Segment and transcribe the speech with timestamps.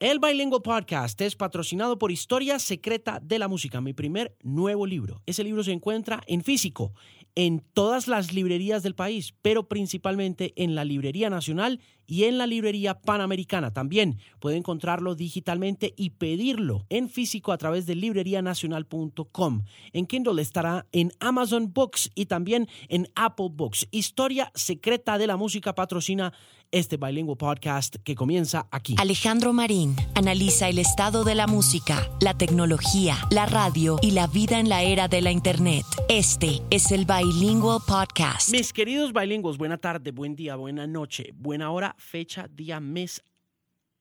[0.00, 5.20] El Bilingual Podcast es patrocinado por Historia Secreta de la Música, mi primer nuevo libro.
[5.26, 6.94] Ese libro se encuentra en físico
[7.34, 12.46] en todas las librerías del país, pero principalmente en la Librería Nacional y en la
[12.46, 13.72] Librería Panamericana.
[13.72, 19.62] También puede encontrarlo digitalmente y pedirlo en físico a través de librerianacional.com.
[19.92, 23.86] En Kindle estará en Amazon Books y también en Apple Books.
[23.90, 26.32] Historia secreta de la música patrocina
[26.72, 28.94] este bilingüe podcast que comienza aquí.
[28.98, 34.60] Alejandro Marín analiza el estado de la música, la tecnología, la radio y la vida
[34.60, 35.84] en la era de la Internet.
[36.08, 38.52] Este es el Bilingual Podcast.
[38.52, 43.24] Mis queridos bilingües, buena tarde, buen día, buena noche, buena hora, fecha, día, mes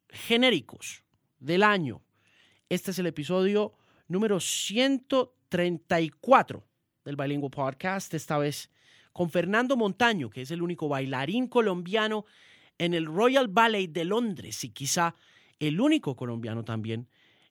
[0.10, 1.04] genéricos
[1.40, 2.04] del año.
[2.70, 3.74] Este es el episodio
[4.08, 6.64] número 134
[7.04, 8.70] del Bilingual Podcast, esta vez
[9.12, 12.26] con Fernando Montaño, que es el único bailarín colombiano
[12.80, 15.14] en el Royal Ballet de Londres y quizá
[15.60, 17.08] el único colombiano también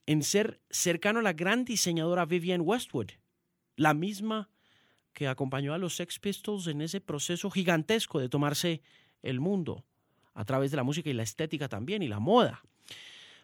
[0.07, 3.11] en ser cercano a la gran diseñadora Vivienne Westwood,
[3.77, 4.49] la misma
[5.13, 8.83] que acompañó a los Sex Pistols en ese proceso gigantesco de tomarse
[9.23, 9.85] el mundo
[10.33, 12.63] a través de la música y la estética también y la moda.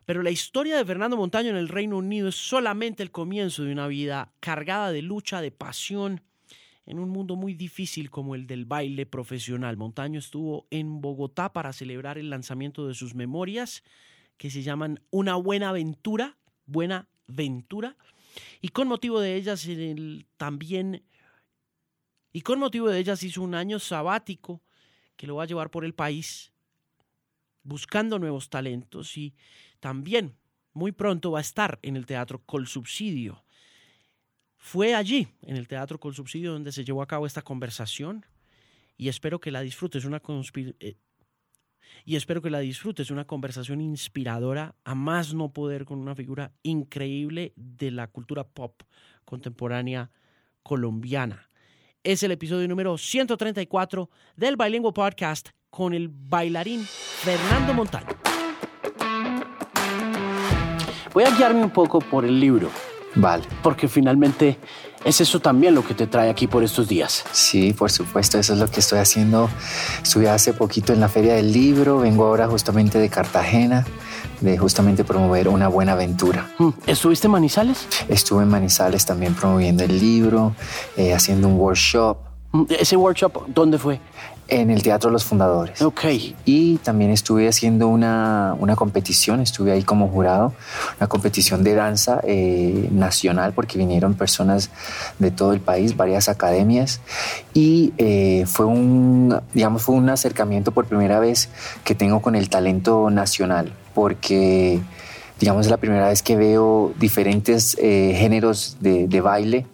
[0.07, 3.73] Pero la historia de Fernando Montaño en el Reino Unido es solamente el comienzo de
[3.73, 6.23] una vida cargada de lucha, de pasión,
[6.87, 9.77] en un mundo muy difícil como el del baile profesional.
[9.77, 13.83] Montaño estuvo en Bogotá para celebrar el lanzamiento de sus memorias
[14.37, 17.97] que se llaman Una buena aventura, buena ventura,
[18.61, 19.67] y con motivo de ellas
[20.37, 21.05] también
[22.33, 24.61] y con motivo de ellas hizo un año sabático
[25.17, 26.53] que lo va a llevar por el país
[27.63, 29.35] buscando nuevos talentos y
[29.79, 30.37] también
[30.73, 33.44] muy pronto va a estar en el Teatro Col Subsidio
[34.65, 38.25] fue allí, en el Teatro con Subsidio, donde se llevó a cabo esta conversación
[38.97, 40.07] y espero que la disfrutes.
[40.07, 40.23] Una
[40.81, 40.97] eh,
[42.07, 43.11] y espero que la disfrutes.
[43.11, 48.81] Una conversación inspiradora, a más no poder, con una figura increíble de la cultura pop
[49.27, 50.11] contemporánea
[50.63, 51.51] colombiana.
[52.03, 58.17] Es el episodio número 134 del Bilingual Podcast con el bailarín Fernando Montaño.
[61.13, 62.71] Voy a guiarme un poco por el libro
[63.15, 63.45] Vale.
[63.63, 64.59] Porque finalmente
[65.05, 67.25] es eso también lo que te trae aquí por estos días.
[67.33, 69.51] Sí, por supuesto, eso es lo que estoy haciendo.
[70.03, 73.85] Estuve hace poquito en la Feria del Libro, vengo ahora justamente de Cartagena,
[74.41, 76.51] de justamente promover una buena aventura.
[76.59, 77.87] Mm, ¿Estuviste en Manizales?
[78.09, 80.55] Estuve en Manizales también promoviendo el libro,
[80.97, 82.17] eh, haciendo un workshop.
[82.53, 84.01] Mm, ¿Ese workshop dónde fue?
[84.55, 85.83] En el Teatro Los Fundadores.
[85.83, 86.05] Ok.
[86.45, 90.53] Y también estuve haciendo una, una competición, estuve ahí como jurado,
[91.01, 94.71] una competición de danza eh, nacional, porque vinieron personas
[95.19, 97.01] de todo el país, varias academias,
[97.53, 101.49] y eh, fue un, digamos, fue un acercamiento por primera vez
[101.83, 104.81] que tengo con el talento nacional, porque,
[105.41, 109.67] digamos, es la primera vez que veo diferentes eh, géneros de, de baile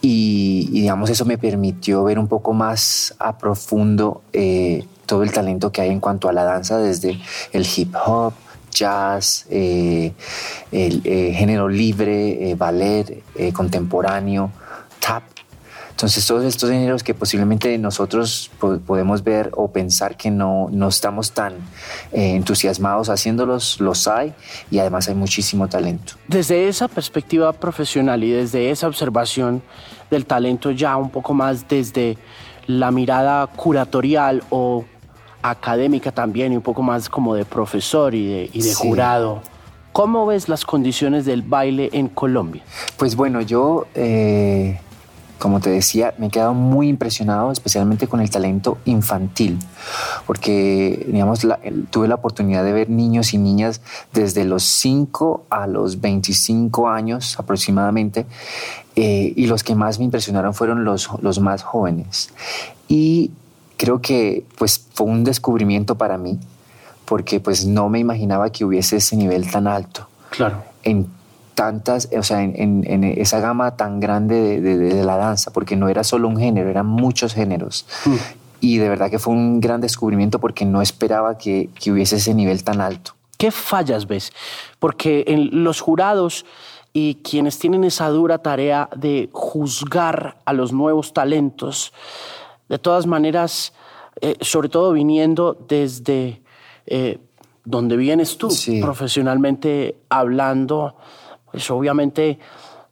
[0.00, 5.72] y, digamos eso me permitió ver un poco más a profundo eh, todo el talento
[5.72, 7.20] que hay en cuanto a la danza, desde
[7.52, 8.32] el hip hop,
[8.70, 10.12] jazz, eh,
[10.70, 13.22] el eh, género libre, ballet,
[13.52, 14.52] contemporáneo,
[15.00, 15.24] tap,
[16.00, 18.50] entonces, todos estos géneros que posiblemente nosotros
[18.86, 21.56] podemos ver o pensar que no, no estamos tan
[22.10, 24.32] eh, entusiasmados haciéndolos, los hay
[24.70, 26.14] y además hay muchísimo talento.
[26.26, 29.62] Desde esa perspectiva profesional y desde esa observación
[30.10, 32.16] del talento ya un poco más desde
[32.66, 34.86] la mirada curatorial o
[35.42, 39.42] académica también y un poco más como de profesor y de, y de jurado.
[39.92, 42.62] ¿Cómo ves las condiciones del baile en Colombia?
[42.96, 43.86] Pues bueno, yo...
[43.94, 44.80] Eh,
[45.40, 49.58] como te decía, me he quedado muy impresionado, especialmente con el talento infantil,
[50.26, 51.40] porque digamos,
[51.90, 53.80] tuve la oportunidad de ver niños y niñas
[54.12, 58.26] desde los 5 a los 25 años aproximadamente,
[58.96, 62.30] eh, y los que más me impresionaron fueron los, los más jóvenes.
[62.86, 63.30] Y
[63.78, 66.38] creo que pues, fue un descubrimiento para mí,
[67.06, 70.06] porque pues no me imaginaba que hubiese ese nivel tan alto.
[70.28, 70.62] Claro.
[70.82, 71.08] En
[71.60, 76.26] tantas, o sea, en, esa gama tan grande de, la danza, porque no era solo
[76.26, 77.84] un género, eran muchos géneros.
[78.06, 78.14] Mm.
[78.62, 82.64] Y de verdad que fue un gran descubrimiento porque no esperaba que, hubiese ese nivel
[82.64, 83.12] tan alto.
[83.36, 84.32] ¿Qué fallas ves?
[84.78, 86.46] Porque en los jurados
[86.94, 91.92] y quienes tienen esa dura tarea de juzgar a los nuevos talentos,
[92.70, 93.74] de todas maneras,
[94.22, 96.40] eh, sobre todo viniendo desde
[96.86, 97.18] eh,
[97.66, 98.48] donde vienes tú,
[98.80, 100.96] profesionalmente hablando,
[101.50, 102.38] pues obviamente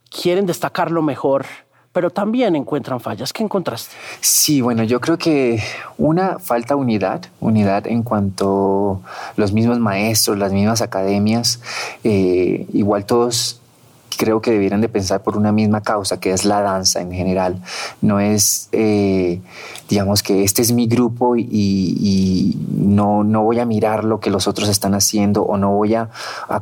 [0.09, 1.45] quieren destacar lo mejor,
[1.91, 3.33] pero también encuentran fallas.
[3.33, 3.95] ¿Qué encontraste?
[4.21, 5.61] Sí, bueno, yo creo que
[5.97, 9.01] una falta unidad, unidad en cuanto
[9.35, 11.61] los mismos maestros, las mismas academias,
[12.03, 13.59] eh, igual todos
[14.19, 17.61] creo que debieran de pensar por una misma causa, que es la danza en general.
[18.01, 19.39] No es, eh,
[19.87, 24.45] digamos que este es mi grupo y, no, no voy a mirar lo que los
[24.45, 26.09] otros están haciendo o no voy a,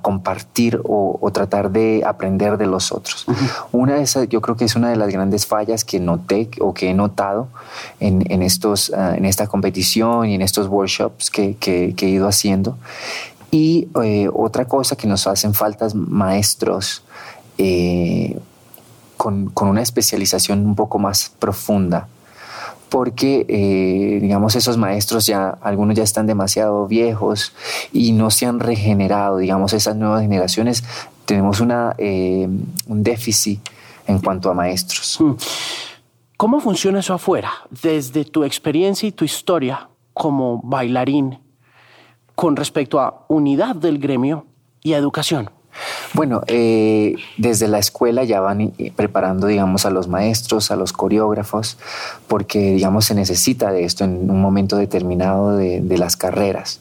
[0.03, 3.25] compartir o, tratar de aprender de los otros.
[3.71, 6.75] Una de esas, yo creo que es una de las grandes fallas que noté o
[6.75, 7.47] que he notado
[7.99, 11.57] en, estos, ah, en esta competición y en estos workshops que,
[11.99, 12.77] he ido haciendo.
[13.49, 17.01] Y eh, otra cosa que nos hacen falta maestros
[17.57, 18.37] eh,
[19.17, 22.07] con, una especialización un poco más profunda,
[22.89, 27.53] porque, eh, digamos, esos maestros ya, algunos ya están demasiado viejos
[27.91, 30.83] y no se han regenerado, digamos, esas nuevas generaciones,
[31.25, 32.47] tenemos una, eh,
[32.87, 33.59] un déficit
[34.05, 35.17] en cuanto a maestros.
[35.19, 35.33] Hmm.
[36.37, 37.51] ¿Cómo funciona eso afuera?
[37.81, 41.39] Desde tu experiencia y tu historia como bailarín
[42.35, 44.45] con respecto a unidad del gremio
[44.83, 45.49] y educación.
[46.13, 51.77] Bueno, eh, desde la escuela ya van preparando, digamos, a los maestros, a los coreógrafos,
[52.27, 56.79] porque, digamos, se necesita de esto en un momento determinado de, las carreras.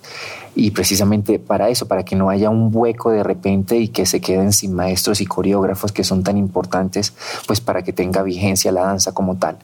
[0.54, 4.20] Y precisamente para eso, para que no haya un hueco de repente y que se
[4.20, 7.12] queden sin maestros y coreógrafos que son tan importantes,
[7.46, 9.56] pues para que tenga vigencia la danza como tal.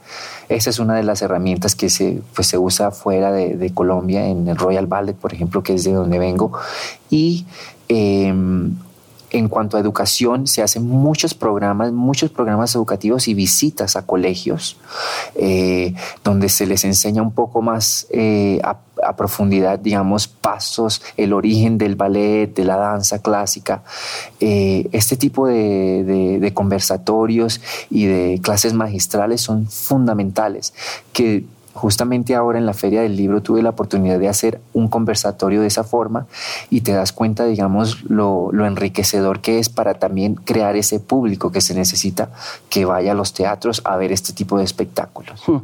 [0.49, 4.49] Esa es una de las herramientas que se, pues, se usa fuera de, Colombia, en
[4.49, 6.53] el Royal Ballet, por ejemplo, que es de donde vengo.
[7.09, 7.47] Y
[7.89, 8.75] em,
[9.33, 14.77] en cuanto a educación, se hacen muchos programas, muchos programas educativos y visitas a colegios,
[15.35, 18.79] eh, donde se les enseña un poco más eh, a,
[19.17, 23.83] profundidad, digamos, pasos, el origen del ballet, de la danza clásica.
[24.39, 30.73] Eh, este tipo de, de conversatorios y de clases magistrales son fundamentales,
[31.13, 35.61] que justamente ahora en la Feria del Libro tuve la oportunidad de hacer un conversatorio
[35.61, 36.27] de esa forma
[36.71, 41.61] y te das cuenta, digamos, lo, enriquecedor que es para también crear ese público que
[41.61, 42.31] se necesita
[42.69, 45.43] que vaya a los teatros a ver este tipo de espectáculos.
[45.47, 45.59] Hmm.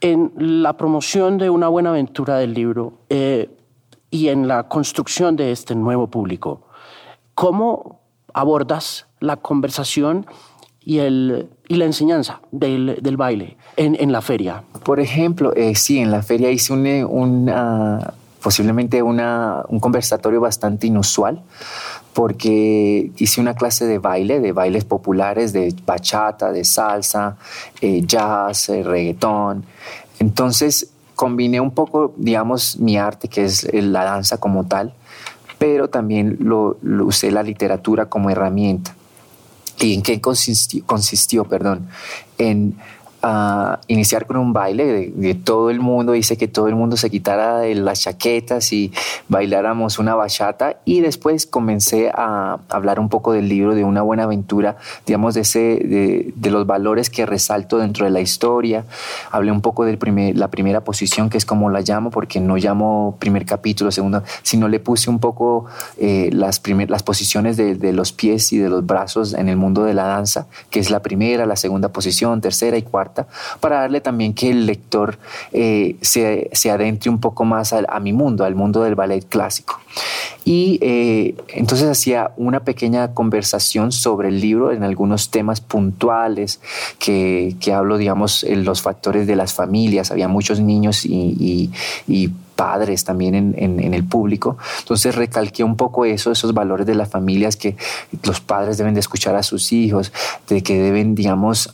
[0.00, 3.50] En la promoción de una buena aventura del libro eh,
[4.10, 6.62] y en la construcción de este nuevo público,
[7.34, 8.00] ¿cómo
[8.32, 10.26] abordas la conversación
[10.80, 14.62] y, el, y la enseñanza del, del baile en, en, la feria?
[14.84, 17.50] Por ejemplo, eh, sí, en la feria hice un,
[18.42, 21.42] posiblemente una, un conversatorio bastante inusual
[22.12, 27.36] porque hice una clase de baile, de bailes populares, de bachata, de salsa,
[27.80, 29.64] eh, jazz, eh, reggaetón.
[30.20, 34.94] Entonces combiné un poco, digamos, mi arte, que es la danza como tal,
[35.58, 38.94] pero también lo usé la literatura como herramienta.
[39.80, 40.84] ¿Y en qué consistió?
[40.86, 41.88] consistió perdón,
[42.38, 42.76] en
[43.26, 47.08] a iniciar con un baile de, todo el mundo, hice que todo el mundo se
[47.08, 48.92] quitara de las chaquetas y
[49.28, 50.76] bailáramos una bachata.
[50.84, 54.76] Y después comencé a hablar un poco del libro de una buena aventura,
[55.06, 58.84] digamos de, ese, de, los valores que resalto dentro de la historia,
[59.30, 62.58] hablé un poco de primer, la primera posición que es como la llamo porque no
[62.58, 65.64] llamo primer capítulo, segundo, sino le puse un poco
[65.96, 69.56] eh, las, primer, las posiciones de, de los pies y de los brazos en el
[69.56, 73.13] mundo de la danza, que es la primera, la segunda posición, tercera y cuarta
[73.60, 75.18] para darle también que el lector
[75.52, 79.80] eh, se, se, adentre un poco más a, mi mundo, al mundo del ballet clásico.
[80.44, 86.60] Y eh, entonces hacía una pequeña conversación sobre el libro en algunos temas puntuales
[86.98, 90.10] que, que hablo, digamos, en los factores de las familias.
[90.10, 91.70] Había muchos niños y,
[92.06, 94.56] y padres también en, en, el público.
[94.80, 97.76] Entonces recalqué un poco eso, esos valores de las familias que
[98.22, 100.12] los padres deben de escuchar a sus hijos,
[100.48, 101.72] de que deben, digamos,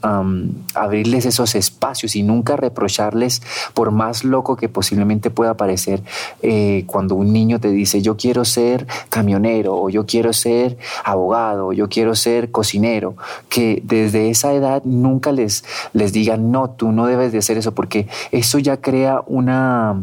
[0.75, 3.43] abrirles esos espacios y nunca reprocharles,
[3.75, 6.03] por más loco que posiblemente pueda parecer,
[6.43, 11.69] eh, cuando un niño te dice, yo quiero ser camionero, o yo quiero ser abogado,
[11.69, 13.17] o yo quiero ser cocinero,
[13.49, 17.73] que desde esa edad nunca les, les digan, no, tú no debes de hacer eso,
[17.73, 20.03] porque eso ya crea una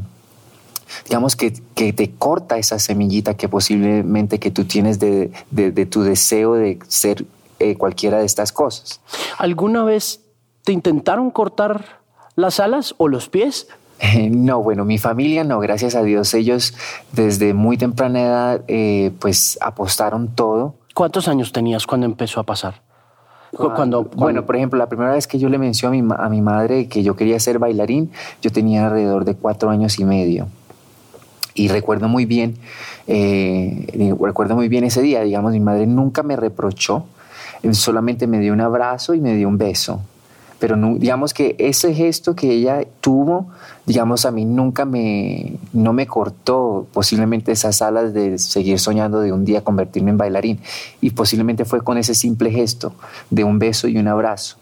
[1.06, 6.04] digamos que, que, te corta esa semillita que posiblemente que tú tienes de, de, tu
[6.04, 7.26] deseo de ser
[7.60, 9.02] eh, cualquiera de estas cosas.
[9.38, 10.22] ¿Alguna vez
[10.64, 12.02] te intentaron cortar
[12.36, 13.68] las alas o los pies?
[14.00, 16.34] Eh, no, bueno, mi familia no, gracias a Dios.
[16.34, 16.74] Ellos
[17.14, 20.76] desde muy temprana edad eh, pues apostaron todo.
[20.94, 22.82] ¿Cuántos años tenías cuando empezó a pasar?
[23.56, 26.42] Cuando, Bueno, por ejemplo, la primera vez que yo le mencioné a mi, a mi
[26.42, 30.48] madre que yo quería ser bailarín, yo tenía alrededor de cuatro años y medio.
[31.58, 32.56] Y recuerdo muy bien,
[33.08, 37.08] eh, recuerdo muy bien ese día, digamos, mi madre nunca me reprochó,
[37.72, 40.02] solamente me dio un abrazo y me dio un beso.
[40.60, 43.48] pero no, digamos que ese gesto que ella tuvo,
[43.88, 49.32] digamos, a mí nunca me, no me cortó posiblemente esas alas de seguir soñando de
[49.32, 50.60] un día convertirme en bailarín.
[51.02, 52.94] Y posiblemente fue con ese simple gesto
[53.32, 54.58] de un beso y un abrazo.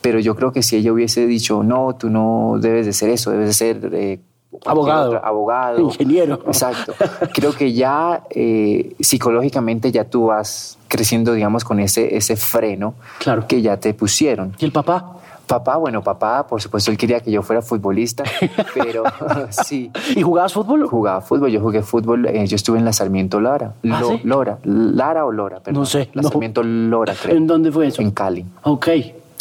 [0.00, 3.32] Pero yo creo que si ella hubiese dicho, no, tú no debes de ser eso,
[3.32, 3.90] debes de ser...
[3.92, 4.20] Eh,
[4.64, 6.42] abogado, abogado, ingeniero.
[6.46, 6.94] Exacto.
[7.32, 13.46] Creo que ya eh, psicológicamente ya tú vas creciendo, digamos, con ese, ese freno claro.
[13.46, 14.54] que ya te pusieron.
[14.58, 15.14] ¿Y el papá?
[15.46, 18.22] Papá, bueno, papá, por supuesto, él quería que yo fuera futbolista,
[18.74, 19.02] pero
[19.50, 19.90] sí.
[20.14, 20.86] ¿Y jugabas fútbol?
[20.86, 23.72] Jugaba fútbol, yo jugué fútbol, eh, yo estuve en la Sarmiento Lara.
[23.90, 24.20] ¿Ah, sí?
[24.24, 25.80] Lora, Lara o Lora, perdón.
[25.80, 26.10] No sé.
[26.12, 26.28] La no.
[26.28, 27.36] Sarmiento Lora, creo.
[27.36, 28.02] ¿En dónde fue eso?
[28.02, 28.44] En Cali.
[28.62, 28.88] Ok.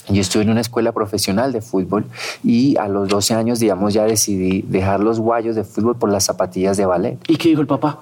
[0.09, 2.05] Yo estuve en una escuela profesional de fútbol
[2.43, 6.25] y a los 12 años, digamos, ya decidí dejar los guayos de fútbol por las
[6.25, 7.17] zapatillas de ballet.
[7.27, 7.99] ¿Y qué dijo el papá?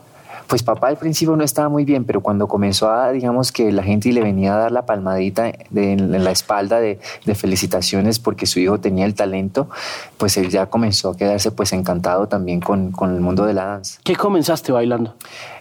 [0.48, 3.82] Pues papá al principio no estaba muy bien, pero cuando comenzó a, digamos, que la
[3.82, 8.46] gente le venía a dar la palmadita de, en la espalda de, de, felicitaciones porque
[8.46, 9.70] su hijo tenía el talento,
[10.18, 13.66] pues él ya comenzó a quedarse pues encantado también con, con el mundo de la
[13.66, 14.00] danza.
[14.04, 15.16] ¿Qué comenzaste bailando?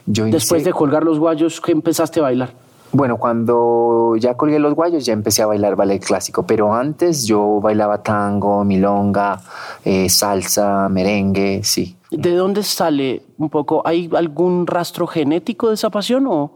[0.04, 2.63] Yo Después hice, de colgar los guayos, ¿qué empezaste a bailar?
[2.94, 7.60] Bueno, cuando ya colgué los guayos ya empecé a bailar ballet clásico, pero antes yo
[7.60, 9.40] bailaba tango, milonga,
[9.84, 11.96] eh, salsa, merengue, sí.
[12.12, 13.82] ¿De dónde sale un poco?
[13.84, 16.52] ¿Hay algún rastro genético de esa pasión o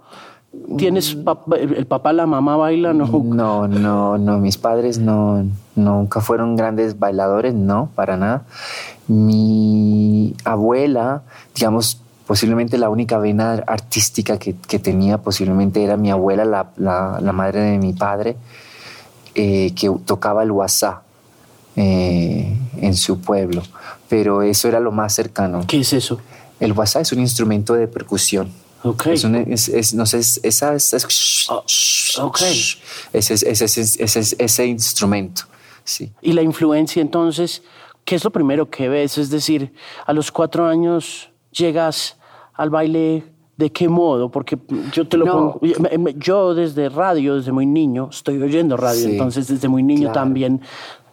[0.76, 2.98] tienes pap el papá, la mamá bailan?
[2.98, 4.38] No, no, no, no.
[4.38, 8.44] Mis padres no, nunca fueron grandes bailadores, no, para nada.
[9.08, 16.44] Mi abuela, digamos, posiblemente la única vena artística que, que, tenía posiblemente era mi abuela,
[16.44, 18.36] la, la, la madre de mi padre,
[19.34, 21.00] eh, que tocaba el wasá
[21.74, 23.62] eh, en su pueblo,
[24.10, 25.64] pero eso era lo más cercano.
[25.66, 26.20] ¿Qué es eso?
[26.60, 28.52] El wasá es un instrumento de percusión.
[28.82, 29.14] Okay.
[29.14, 31.64] Es, un, es, es no sé, es, esa, es, oh,
[32.24, 32.62] okay.
[33.14, 35.44] ese, ese, ese, ese, ese instrumento.
[35.82, 36.12] Sí.
[36.20, 37.62] Y la influencia entonces,
[38.04, 39.16] ¿qué es lo primero que ves?
[39.16, 39.72] Es decir,
[40.04, 42.17] a los cuatro años llegas
[42.58, 43.24] al baile
[43.56, 44.58] de qué modo porque
[44.92, 45.32] yo te lo no.
[45.32, 45.60] pongo
[46.16, 50.14] yo desde radio desde muy niño estoy oyendo radio sí, entonces desde muy niño claro.
[50.14, 50.60] también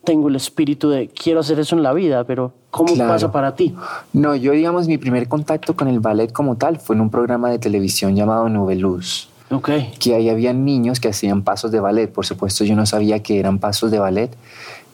[0.03, 3.11] tengo el espíritu de quiero hacer eso en la vida pero cómo claro.
[3.11, 3.73] pasa para ti
[4.13, 7.49] no yo digamos mi primer contacto con el ballet como tal fue en un programa
[7.49, 9.91] de televisión llamado Nube Luz okay.
[9.99, 13.39] que ahí había niños que hacían pasos de ballet por supuesto yo no sabía que
[13.39, 14.35] eran pasos de ballet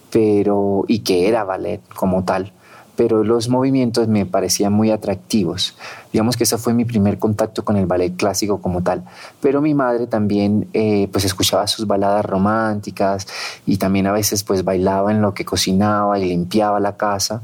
[0.10, 2.53] pero y que era ballet como tal
[2.95, 5.75] pero los movimientos me parecían muy atractivos.
[6.12, 9.03] Digamos que ese fue mi primer contacto con el ballet clásico como tal.
[9.39, 13.27] Pero mi madre también eh, pues escuchaba sus baladas románticas
[13.65, 17.41] y también a veces pues bailaba en lo que cocinaba y limpiaba la casa.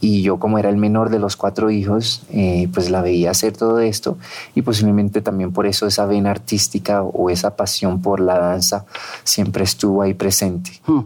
[0.00, 3.56] Y yo como era el menor de los cuatro hijos, eh, pues la veía hacer
[3.56, 4.16] todo esto
[4.54, 8.86] y posiblemente también por eso esa vena artística o esa pasión por la danza
[9.24, 10.70] siempre estuvo ahí presente.
[10.86, 11.00] Hmm.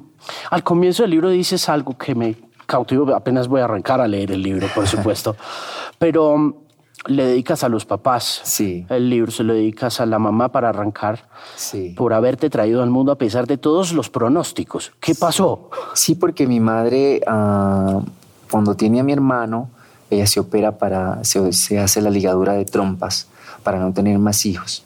[0.51, 2.37] Al comienzo del libro dices algo que me
[2.73, 5.37] cautivo, apenas voy a arrancar a leer el libro, por supuesto,
[5.99, 6.55] pero um,
[7.07, 8.87] le dedicas a los papás sí.
[8.89, 11.95] el libro, se lo dedicas a la mamá para arrancar, sí.
[11.95, 14.93] por haberte traído al mundo a pesar de todos los pronósticos.
[15.01, 15.69] ¿Qué pasó?
[15.93, 18.01] Sí, porque mi madre, uh,
[18.51, 19.69] cuando tiene a mi hermano,
[20.09, 23.29] ella se opera para, se, se hace la ligadura de trompas
[23.63, 24.83] para no tener más hijos.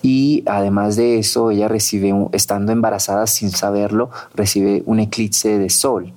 [0.00, 6.12] Y además de eso, ella recibe, estando embarazada sin saberlo, recibe un eclipse de sol.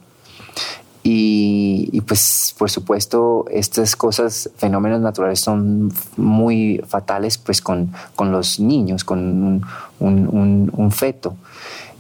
[1.04, 8.32] Y, y, pues por supuesto estas cosas, fenómenos naturales son muy fatales pues con, con
[8.32, 9.66] los niños, con un,
[10.00, 11.36] un, un, feto.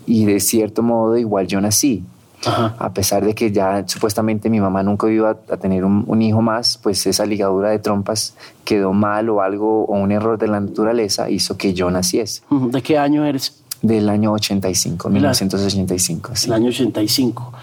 [0.05, 2.03] Y de cierto modo igual yo nací.
[2.45, 2.75] Ajá.
[2.77, 6.77] A pesar de que ya supuestamente mi mamá nunca iba a tener un, hijo más,
[6.77, 11.29] pues esa ligadura de trompas quedó mal o algo o un error de la naturaleza
[11.29, 12.41] hizo que yo naciese.
[12.49, 13.60] ¿De qué año eres?
[13.81, 16.35] Del año 85, 1985.
[16.35, 16.47] Sí.
[16.47, 17.53] El año 85.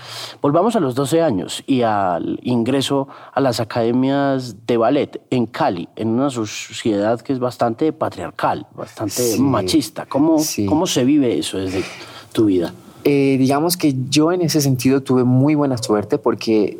[0.42, 5.88] Volvamos a los 12 años y al ingreso a las academias de ballet en Cali,
[5.94, 9.40] en una sociedad que es bastante patriarcal, bastante sí.
[9.40, 10.06] machista.
[10.06, 10.66] ¿Cómo, sí.
[10.66, 11.84] ¿Cómo se vive eso desde
[12.32, 12.74] tu vida?
[13.04, 16.78] Eh, digamos que yo en ese sentido tuve muy buena suerte porque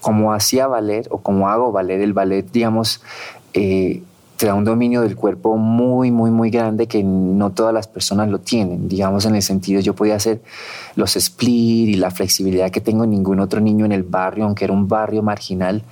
[0.00, 3.00] como hacía ballet o como hago ballet, el ballet, digamos,
[3.54, 4.02] eh,
[4.36, 8.28] te da un dominio del cuerpo muy, muy, muy grande que no todas las personas
[8.28, 8.88] lo tienen.
[8.88, 10.42] Digamos, en el sentido, yo podía hacer
[10.94, 14.74] los split y la flexibilidad que tengo ningún otro niño en el barrio, aunque era
[14.74, 15.82] un barrio marginal,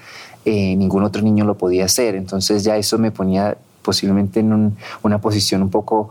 [0.44, 2.16] eh, ningún otro niño lo podía hacer.
[2.16, 6.10] Entonces ya eso me ponía posiblemente en un, una posición un poco,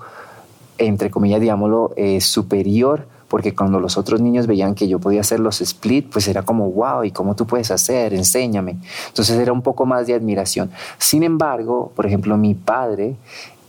[0.78, 5.40] entre comillas, digámoslo, eh, superior porque cuando los otros niños veían que yo podía hacer
[5.40, 8.14] los split, pues era como, wow, ¿y cómo tú puedes hacer?
[8.14, 8.78] Enséñame.
[9.08, 10.70] Entonces era un poco más de admiración.
[11.00, 13.16] Sin embargo, por ejemplo, mi padre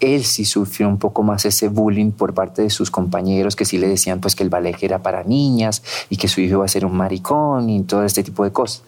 [0.00, 3.78] él sí sufrió un poco más ese bullying por parte de sus compañeros que sí
[3.78, 6.68] le decían pues que el ballet era para niñas y que su hijo iba a
[6.68, 8.82] ser un maricón y todo este tipo de cosas.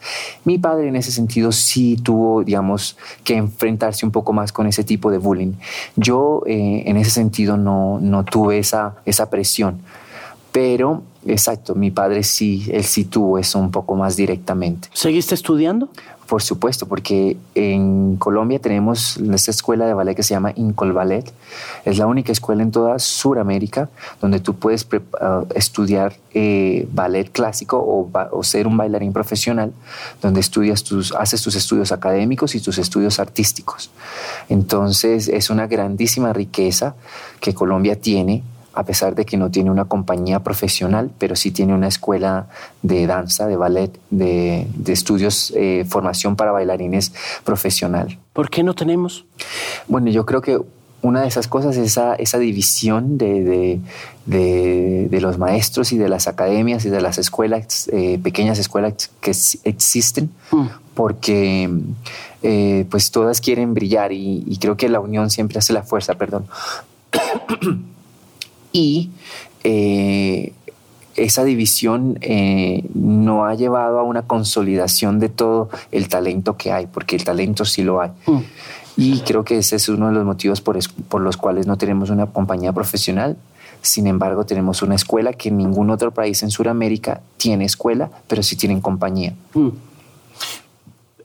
[0.44, 4.84] Mi padre en ese sentido sí tuvo, digamos, que enfrentarse un poco más con ese
[4.84, 5.54] tipo de bullying.
[5.96, 9.80] Yo eh, en ese sentido no, no tuve esa, esa presión,
[10.52, 14.88] pero exacto, mi padre sí, él sí tuvo eso un poco más directamente.
[14.92, 15.88] ¿Seguiste estudiando?
[16.26, 21.32] Por supuesto, porque en Colombia tenemos esta escuela de ballet que se llama Incol Ballet.
[21.84, 23.88] Es la única escuela en toda Sudamérica
[24.20, 24.88] donde tú puedes
[25.20, 29.72] ah, estudiar eh, ballet clásico o, ser un bailarín profesional,
[30.20, 33.90] donde estudias tus, haces tus estudios académicos y tus estudios artísticos.
[34.48, 36.96] Entonces es una grandísima riqueza
[37.40, 38.42] que Colombia tiene
[38.76, 42.48] a pesar de que no tiene una compañía profesional, pero sí tiene una escuela
[42.82, 48.18] de danza, de ballet, de, estudios, eh, formación para bailarines profesional.
[48.34, 49.24] ¿Por qué no tenemos?
[49.88, 50.60] Bueno, yo creo que
[51.00, 53.80] una de esas cosas es esa, esa división de,
[54.26, 59.30] de, los maestros y de las academias y de las escuelas, eh, pequeñas escuelas que
[59.64, 60.66] existen, mm.
[60.94, 61.70] porque
[62.42, 66.14] eh, pues todas quieren brillar y, y, creo que la unión siempre hace la fuerza,
[66.14, 66.46] perdón.
[68.76, 69.10] Y
[69.64, 70.52] eh,
[71.16, 76.86] esa división eh, no ha llevado a una consolidación de todo el talento que hay,
[76.86, 78.10] porque el talento sí lo hay.
[78.26, 78.38] Mm.
[78.98, 80.76] Y creo que ese es uno de los motivos por,
[81.20, 83.36] los cuales no tenemos una compañía profesional.
[83.82, 88.56] Sin embargo, tenemos una escuela que ningún otro país en Sudamérica tiene escuela, pero sí
[88.56, 89.34] tienen compañía.
[89.54, 89.68] Mm.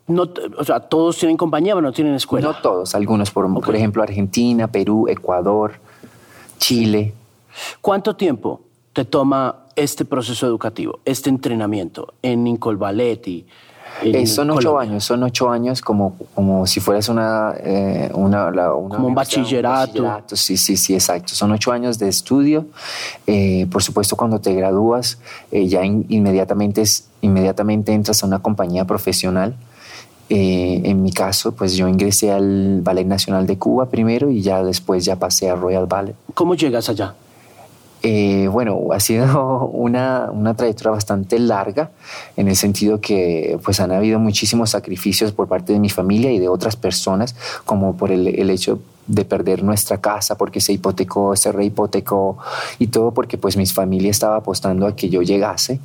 [0.08, 2.48] No, o sea, todos tienen compañía, pero no tienen escuela.
[2.48, 5.74] No todos, algunos, por, por ejemplo, Argentina, Perú, Ecuador,
[6.58, 7.13] Chile.
[7.81, 8.62] ¿Cuánto tiempo
[8.93, 13.46] te toma este proceso educativo, este entrenamiento en Incol Ballet y
[14.03, 17.53] eh, son ocho años, son ocho años como, como si fueras una...
[17.60, 20.24] Eh, una, como un bachillerato.
[20.34, 21.34] Sí, sí, sí, exacto.
[21.36, 22.65] Son ocho años de estudio.
[23.27, 25.20] Eh, por supuesto, cuando te gradúas,
[25.51, 26.84] ya inmediatamente,
[27.22, 29.55] inmediatamente entras a una compañía profesional.
[30.29, 35.03] en mi caso, pues yo ingresé al Ballet Nacional de Cuba primero y ya después
[35.05, 36.15] ya pasé a Royal Ballet.
[36.34, 37.13] ¿Cómo llegas allá?
[38.03, 41.91] Eh, bueno, ha sido una, una, trayectoria bastante larga
[42.36, 46.39] en el sentido que pues han habido muchísimos sacrificios por parte de mi familia y
[46.39, 51.36] de otras personas, como por el, el hecho de perder nuestra casa porque se hipotecó,
[51.36, 52.38] se rehipotecó
[52.80, 55.80] y todo porque pues mi familia estaba apostando a que yo llegase.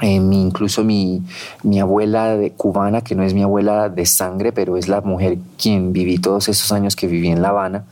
[0.00, 1.22] Eh, incluso mi,
[1.62, 5.38] mi, abuela de, cubana, que no es mi abuela de sangre, pero es la mujer
[5.56, 7.84] quien viví todos esos años que viví en La Habana.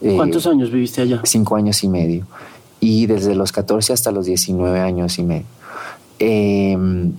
[0.00, 1.20] ¿Cuántos eh, años viviste allá?
[1.24, 2.26] Cinco años y medio
[2.80, 5.46] y desde los 14 hasta los 19 años y medio.
[6.18, 7.12] Em,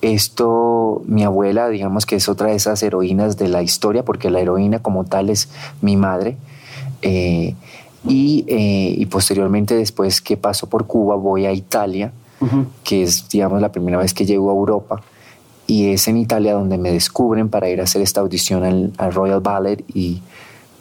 [0.00, 4.40] esto, mi abuela, digamos que es otra de esas heroínas de la historia, porque la
[4.40, 5.48] heroína como tal es
[5.80, 6.36] mi madre.
[7.02, 7.54] Eh,
[8.08, 12.12] eh, y, posteriormente, después que paso por Cuba, voy a Italia,
[12.82, 15.00] que es, digamos, la primera vez que llego a Europa.
[15.68, 19.14] Y es en Italia donde me descubren para ir a hacer esta audición al, al
[19.14, 20.20] Royal Ballet y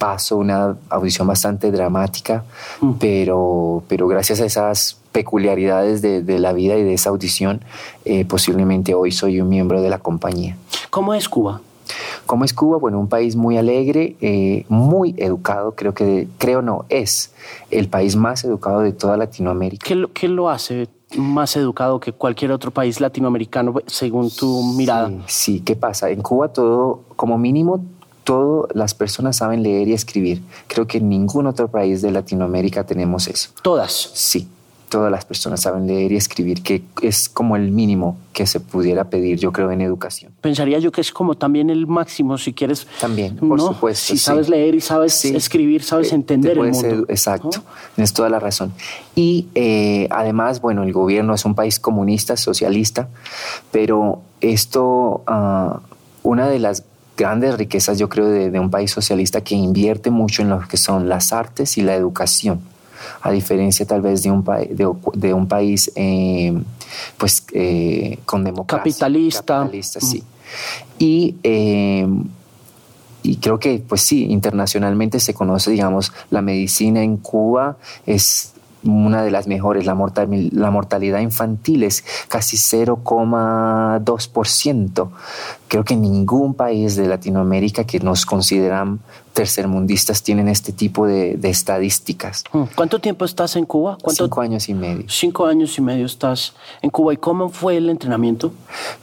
[0.02, 2.44] paso, una audición bastante dramática,
[2.82, 2.94] mm.
[2.94, 7.62] pero, pero gracias a esas peculiaridades de, la vida y de esa audición,
[8.04, 10.58] eh, posiblemente hoy soy un miembro de la compañía.
[10.90, 11.62] ¿Cómo es Cuba?
[12.26, 12.78] ¿Cómo es Cuba?
[12.78, 17.32] Bueno, un país muy alegre, eh, muy educado, creo que, creo no, es
[17.70, 19.86] el país más educado de toda Latinoamérica.
[19.86, 25.10] ¿Qué lo, qué lo hace más educado que cualquier otro país latinoamericano, según tu mirada?
[25.28, 26.10] Sí, sí, ¿qué pasa?
[26.10, 27.86] En Cuba todo, como mínimo,
[28.24, 30.42] todas las personas saben leer y escribir.
[30.68, 33.50] Creo que en ningún otro país de Latinoamérica tenemos eso.
[33.62, 34.12] ¿Todas?
[34.14, 34.48] Sí,
[34.92, 39.06] todas las personas saben leer y escribir, que es como el mínimo que se pudiera
[39.06, 40.34] pedir, yo creo, en educación.
[40.42, 42.86] Pensaría yo que es como también el máximo, si quieres.
[43.00, 44.14] También, por supuesto.
[44.14, 47.06] Si sabes leer y sabes escribir, sabes eh, entender el mundo.
[47.08, 47.64] exacto,
[47.96, 48.74] tienes toda la razón.
[49.16, 53.08] Y eh, además, bueno, el gobierno es un país comunista, socialista,
[53.72, 55.80] pero esto, uh,
[56.24, 56.84] una de las
[57.22, 61.08] grandes riquezas, yo creo, de, un país socialista que invierte mucho en lo que son
[61.08, 62.62] las artes y la educación,
[63.22, 64.44] a diferencia tal vez de un,
[65.14, 66.54] de, un país eh,
[67.18, 68.80] pues, eh, con democracia.
[68.80, 69.60] Capitalista.
[69.60, 70.24] Capitalista, sí.
[71.00, 72.08] Y, eh,
[73.24, 78.54] y creo que, pues sí, internacionalmente se conoce, digamos, la medicina en Cuba es
[78.84, 79.86] una de las mejores.
[79.86, 85.10] La, mortalidad infantil es casi 0,2%.
[85.68, 89.00] Creo que ningún país de Latinoamérica que nos consideran
[89.34, 92.44] tercermundistas tienen este tipo de, estadísticas.
[92.52, 92.64] Hmm.
[92.76, 93.98] ¿Cuánto tiempo estás en Cuba?
[94.08, 95.06] Cinco años y medio.
[95.08, 97.14] Cinco años y medio estás en Cuba.
[97.14, 98.54] ¿Y cómo fue el entrenamiento?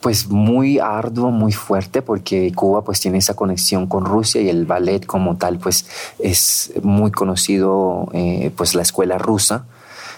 [0.00, 4.66] Pues muy arduo, muy fuerte, porque Cuba pues tiene esa conexión con Rusia y el
[4.66, 5.86] ballet como tal pues
[6.18, 9.64] es muy conocido, eh, pues la escuela rusa.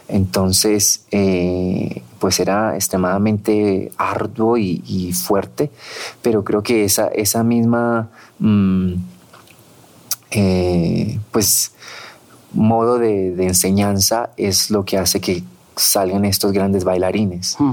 [0.08, 5.70] Entonces, eh, pues era extremadamente arduo y, fuerte,
[6.20, 8.08] pero creo que esa, esa misma...
[8.40, 8.94] Mm,
[10.30, 11.72] eh, pues
[12.52, 15.42] modo de, enseñanza es lo que hace que
[15.76, 17.56] salgan estos grandes bailarines.
[17.58, 17.72] Hmm.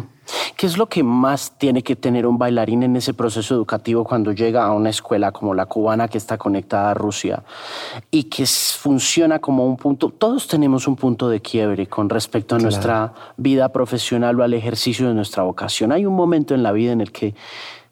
[0.58, 4.34] ¿Qué es lo que más tiene que tener un bailarín en ese proceso educativo cuando
[4.34, 7.44] llega a una escuela como la cubana que está conectada a Rusia
[8.12, 10.10] y que funciona como un punto?
[10.10, 15.08] Todos tenemos un punto de quiebre con respecto a nuestra vida profesional o al ejercicio
[15.08, 15.94] de nuestra vocación.
[15.94, 17.34] Hay un momento en la vida en el que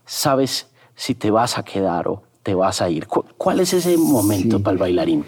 [0.05, 3.07] sabes si te vas a quedar o te vas a ir.
[3.07, 5.25] ¿Cuál es ese momento para el bailarín?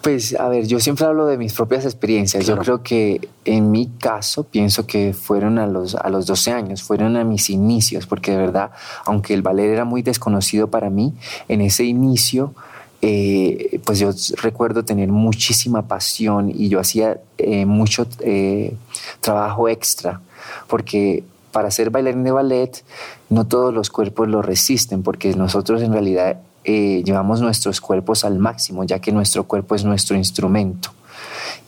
[0.00, 2.46] Pues a ver, yo siempre hablo de mis propias experiencias.
[2.46, 6.82] Yo creo que en mi caso pienso que fueron a los, a los 12 años,
[6.82, 8.70] fueron a mis inicios, porque de verdad,
[9.04, 11.12] aunque el ballet era muy desconocido para mí,
[11.48, 12.54] en ese inicio,
[13.02, 18.74] eh, pues yo recuerdo tener muchísima pasión y yo hacía eh, mucho eh,
[19.20, 20.22] trabajo extra,
[20.66, 22.84] porque para ser bailarín de ballet,
[23.30, 28.38] no todos los cuerpos lo resisten, porque nosotros en realidad eh, llevamos nuestros cuerpos al
[28.38, 30.90] máximo, ya que nuestro cuerpo es nuestro instrumento.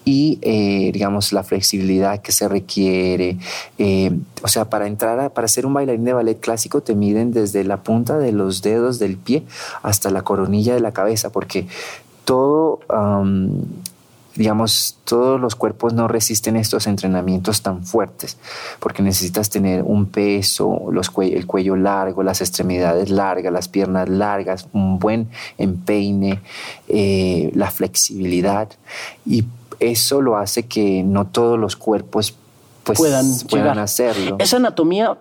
[0.04, 3.36] Y, eh, digamos, la flexibilidad que se requiere.
[3.78, 4.10] Eh,
[4.42, 7.82] o sea, para entrar, para ser un bailarín de ballet clásico, te miden desde la
[7.82, 9.42] punta de los dedos del pie
[9.82, 11.66] hasta la coronilla de la cabeza, porque
[12.24, 12.80] todo
[14.40, 18.38] digamos, todos los cuerpos no resisten estos entrenamientos tan fuertes,
[18.78, 24.66] porque necesitas tener un peso, los el cuello largo, las extremidades largas, las piernas largas,
[24.72, 26.40] un buen empeine,
[26.88, 28.70] eh, la flexibilidad,
[29.26, 29.44] y
[29.78, 32.34] eso lo hace que no todos los cuerpos
[32.82, 34.36] pues, puedan, puedan hacerlo.
[34.38, 35.18] Esa anatomía,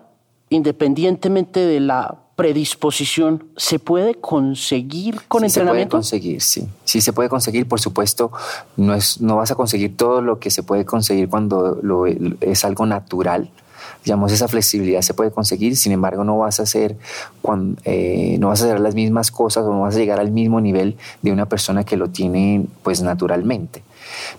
[0.48, 6.02] independientemente de la predisposición se puede conseguir con entrenamiento?
[6.02, 6.66] Se puede conseguir, sí.
[6.84, 8.32] Sí se puede conseguir, por supuesto,
[8.78, 12.64] no, es, no vas a conseguir todo lo que se puede conseguir cuando lo, es
[12.64, 13.50] algo natural.
[14.06, 16.96] Digamos, esa flexibilidad se puede conseguir, sin embargo, no vas a hacer,
[17.42, 20.30] cuando, eh, no vas a hacer las mismas cosas o no vas a llegar al
[20.30, 23.82] mismo nivel de una persona que lo tiene pues naturalmente.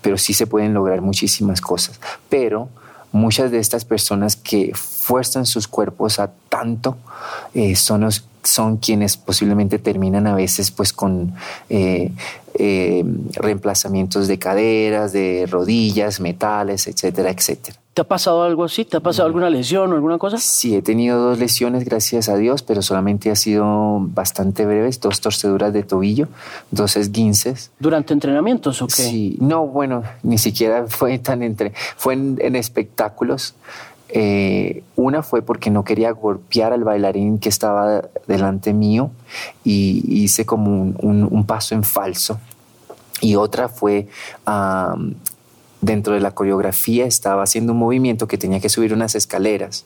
[0.00, 2.00] Pero sí se pueden lograr muchísimas cosas.
[2.28, 2.68] Pero
[3.12, 6.96] muchas de estas personas que fuerzan sus cuerpos a tanto
[7.54, 8.08] eh, son,
[8.42, 11.34] son quienes posiblemente terminan a veces pues con
[11.68, 12.10] eh,
[12.54, 17.81] eh, reemplazamientos de caderas, de rodillas, metales, etcétera, etcétera.
[17.94, 18.84] ¿Te ha pasado algo así?
[18.84, 20.38] ¿Te ha pasado alguna lesión o alguna cosa?
[20.38, 25.20] Sí, he tenido dos lesiones, gracias a Dios, pero solamente ha sido bastante breves, dos
[25.20, 26.28] torceduras de tobillo,
[26.70, 27.70] dos esguinces.
[27.78, 28.94] ¿Durante entrenamientos o qué?
[28.94, 31.72] Sí, no, bueno, ni siquiera fue tan entre...
[31.96, 33.54] Fue en espectáculos.
[34.14, 39.10] Eh, una fue porque no quería golpear al bailarín que estaba delante mío
[39.64, 42.38] y hice como un, paso en falso.
[43.22, 44.08] Y otra fue
[45.82, 49.84] dentro de la coreografía, estaba haciendo un movimiento que tenía que subir unas escaleras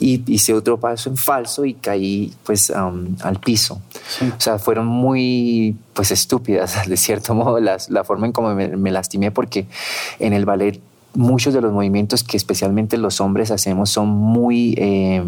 [0.00, 3.82] y hice otro paso en falso y caí pues al piso.
[4.22, 8.90] O sea, fueron muy pues estúpidas de cierto modo las, la forma en cómo me
[8.90, 9.66] lastimé porque
[10.18, 10.80] en el ballet
[11.16, 15.24] muchos de los movimientos que especialmente los hombres hacemos son muy eh,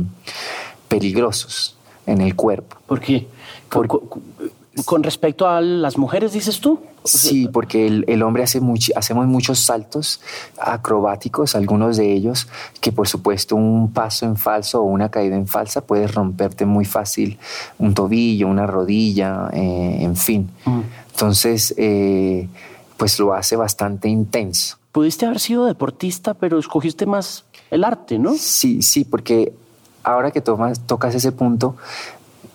[0.89, 2.77] peligrosos en el cuerpo.
[2.87, 3.27] ¿Por qué?
[4.85, 6.81] Con, respecto a las mujeres, dices tú?
[7.05, 8.61] Sí, porque el, hombre hace
[8.97, 10.21] hacemos muchos saltos
[10.61, 12.49] acrobáticos, algunos de ellos,
[12.81, 16.85] que por supuesto un paso en falso o una caída en falsa puede romperte muy
[16.85, 17.39] fácil
[17.79, 20.51] un tobillo, una rodilla, eh, en fin.
[20.65, 20.81] Mm.
[21.13, 22.49] Entonces, eh,
[22.97, 28.35] pues lo hace bastante intenso pudiste haber sido deportista, pero escogiste más el arte, ¿no?
[28.35, 29.53] Sí, sí, porque
[30.03, 31.77] ahora que tomas, tocas ese punto,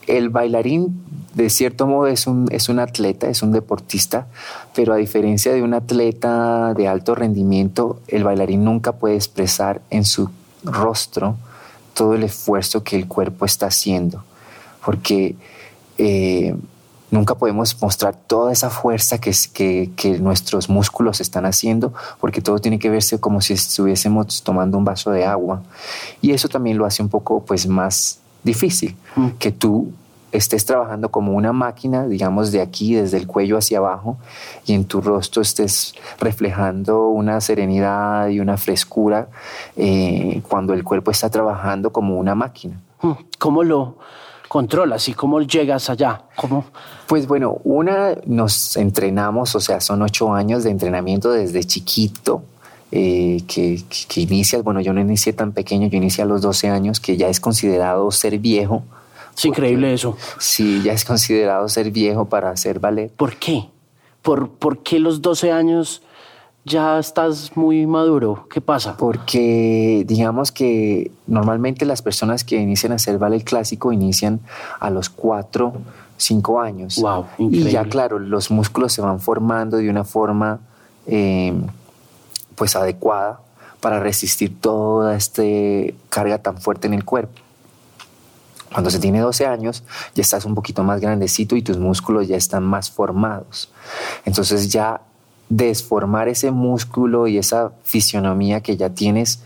[0.08, 1.02] el bailarín
[1.34, 4.28] de cierto modo es un, es un atleta, es un deportista,
[4.76, 10.06] pero a diferencia de un atleta de alto rendimiento, el bailarín nunca puede expresar en
[10.06, 10.30] su
[10.64, 11.36] rostro
[11.94, 14.24] todo el esfuerzo que el cuerpo está haciendo,
[14.84, 15.36] porque
[15.98, 16.56] eh,
[17.14, 22.58] Nunca podemos mostrar toda esa fuerza que, que, que, nuestros músculos están haciendo, porque todo
[22.58, 25.62] tiene que verse como si estuviésemos tomando un vaso de agua.
[26.24, 29.28] Y eso también lo hace un poco pues, más difícil, mm.
[29.38, 29.92] que tú
[30.34, 34.18] estés trabajando como una máquina, digamos, de aquí, desde el cuello hacia abajo,
[34.66, 39.30] y en tu rostro estés reflejando una serenidad y una frescura
[39.78, 42.82] eh, cuando el cuerpo está trabajando como una máquina.
[43.02, 43.12] Mm.
[43.38, 43.98] ¿Cómo lo,
[44.54, 46.24] controlas y cómo llegas allá?
[46.36, 46.66] ¿Cómo?
[47.08, 52.44] Pues bueno, una nos entrenamos, o sea, son ocho años de entrenamiento desde chiquito.
[52.92, 56.70] Eh, que, que, inicias, bueno, yo no inicié tan pequeño, yo inicié a los 12
[56.70, 58.84] años, que ya es considerado ser viejo.
[59.36, 60.18] Es increíble eso.
[60.40, 63.12] Sí, ya es considerado ser viejo para hacer ballet.
[63.12, 63.70] ¿Por qué?
[64.22, 66.02] ¿Por, ¿Por qué los 12 años
[66.66, 68.48] ya estás muy maduro?
[68.50, 68.96] ¿Qué pasa?
[68.96, 74.40] Porque digamos que normalmente las personas que inician a hacer ballet clásico inician
[74.80, 75.74] a los 4,
[76.18, 77.00] 5 años.
[77.02, 77.70] Wow, increíble.
[77.70, 80.60] Y ya claro, los músculos se van formando de una forma
[81.06, 81.54] eh,
[82.56, 83.42] pues adecuada
[83.82, 85.44] para resistir toda esta
[86.10, 87.43] carga tan fuerte en el cuerpo.
[88.74, 89.84] Cuando se tiene 12 años,
[90.16, 93.72] ya estás un poquito más grandecito y tus músculos ya están más formados.
[94.26, 95.02] Entonces ya
[95.50, 99.40] desformar ese músculo y esa fisionomía que ya tienes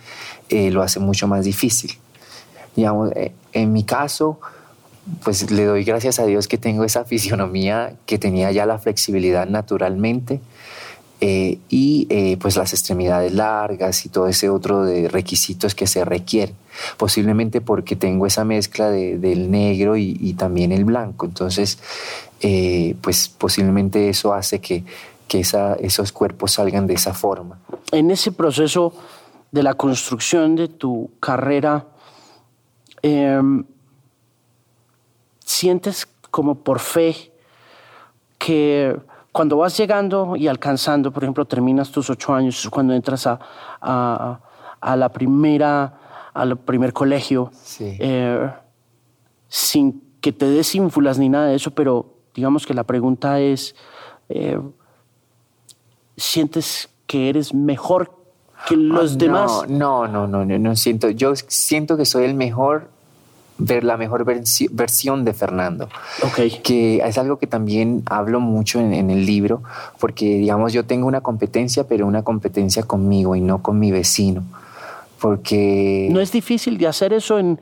[0.49, 1.91] eh, lo hace mucho más difícil.
[2.75, 4.39] Digamos, eh, en mi caso,
[5.23, 9.47] pues le doy gracias a Dios que tengo esa fisionomía que tenía ya la flexibilidad
[9.47, 10.39] naturalmente
[11.19, 16.05] eh, y eh, pues las extremidades largas y todo ese otro de requisitos que se
[16.05, 16.55] requieren.
[16.97, 21.25] Posiblemente porque tengo esa mezcla de, del negro y, también el blanco.
[21.25, 21.79] Entonces,
[22.41, 24.83] eh, pues posiblemente eso hace que,
[25.27, 27.59] que esa, esos cuerpos salgan de esa forma.
[27.91, 28.93] En ese proceso
[29.51, 31.87] de la construcción de tu carrera,
[33.01, 33.63] em,
[35.43, 37.31] ¿sientes como por fe
[38.37, 38.95] que
[39.37, 43.39] cuando vas llegando y alcanzando, por ejemplo, terminas tus ocho años, cuando entras a,
[44.81, 45.93] a, la primera,
[46.33, 48.51] al primer colegio, eh,
[49.47, 53.75] sin que te des ínfulas ni nada de eso, pero digamos que la pregunta es,
[54.29, 54.59] eh,
[56.15, 58.17] ¿sientes que eres mejor
[58.67, 59.51] que los ah, demás?
[59.69, 61.11] No, no, no, no, no siento.
[61.11, 62.89] Yo siento que soy el mejor
[63.57, 65.89] ver la mejor versión de Fernando.
[66.23, 66.59] Okay.
[66.63, 69.63] Que es algo que también hablo mucho en, el libro,
[69.99, 74.43] porque digamos yo tengo una competencia, pero una competencia conmigo y no con mi vecino.
[75.19, 76.07] Porque...
[76.11, 77.59] ¿No es difícil de hacer eso en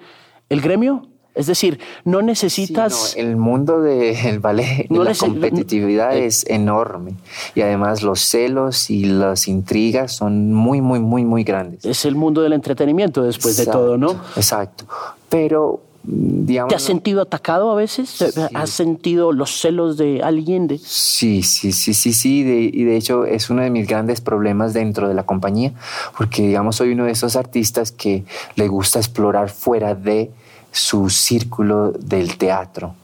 [0.49, 1.07] el gremio?
[1.35, 3.13] Es decir, no necesitas...
[3.17, 7.15] el mundo del ballet, la competitividad es enorme.
[7.55, 11.83] Y además los celos y las intrigas son muy, muy, muy, muy grandes.
[11.83, 14.11] Es el mundo del entretenimiento después de todo, ¿no?
[14.37, 14.85] Exacto.
[15.27, 18.21] Pero Digamos, ¿Te has sentido atacado a veces?
[18.53, 20.67] ¿Has sentido los celos de alguien?
[20.67, 20.77] De...
[20.77, 22.39] Sí, sí, sí, sí, sí.
[22.41, 25.73] y de hecho es uno de mis grandes problemas dentro de la compañía,
[26.17, 28.23] porque digamos soy uno de esos artistas que
[28.55, 30.31] le gusta explorar fuera de
[30.71, 32.95] su círculo del teatro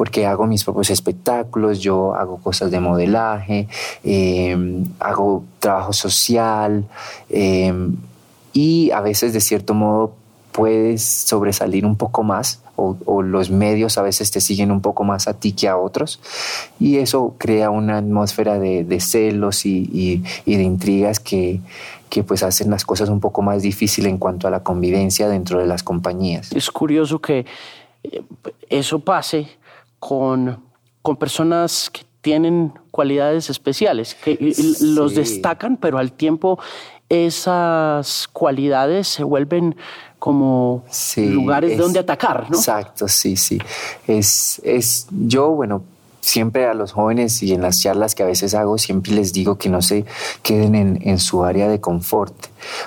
[0.00, 3.68] porque hago mis propios espectáculos, yo hago cosas de modelaje,
[4.02, 6.86] em, hago trabajo social
[7.28, 7.94] em,
[8.54, 10.14] y a veces de cierto modo
[10.52, 15.28] puedes sobresalir un poco más o, los medios a veces te siguen un poco más
[15.28, 16.18] a ti que a otros
[16.78, 21.60] y eso crea una atmósfera de, celos y, de intrigas que,
[22.08, 25.58] que pues hacen las cosas un poco más difíciles en cuanto a la convivencia dentro
[25.58, 26.52] de las compañías.
[26.52, 27.44] Es curioso que
[28.02, 28.22] eh,
[28.68, 29.48] eso pase
[29.98, 30.58] con,
[31.02, 34.38] con personas que tienen cualidades especiales, que
[34.80, 36.58] los destacan, pero al tiempo
[37.08, 39.76] esas cualidades se vuelven
[40.20, 40.84] como
[41.16, 42.58] lugares donde atacar, ¿no?
[42.58, 43.58] Exacto, sí, sí.
[44.06, 45.82] Es, es, yo, bueno,
[46.20, 49.56] siempre a los jóvenes y en las charlas que a veces hago, siempre les digo
[49.56, 50.04] que no se
[50.42, 52.34] queden en, su área de confort,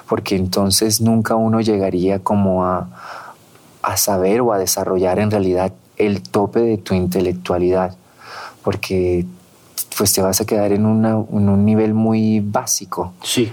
[0.08, 2.88] porque entonces nunca uno llegaría como a,
[3.98, 7.96] saber o a desarrollar en realidad el tope de tu intelectualidad,
[8.64, 9.26] porque
[9.98, 13.14] pues te vas a quedar en, en un nivel muy básico.
[13.24, 13.52] Sí.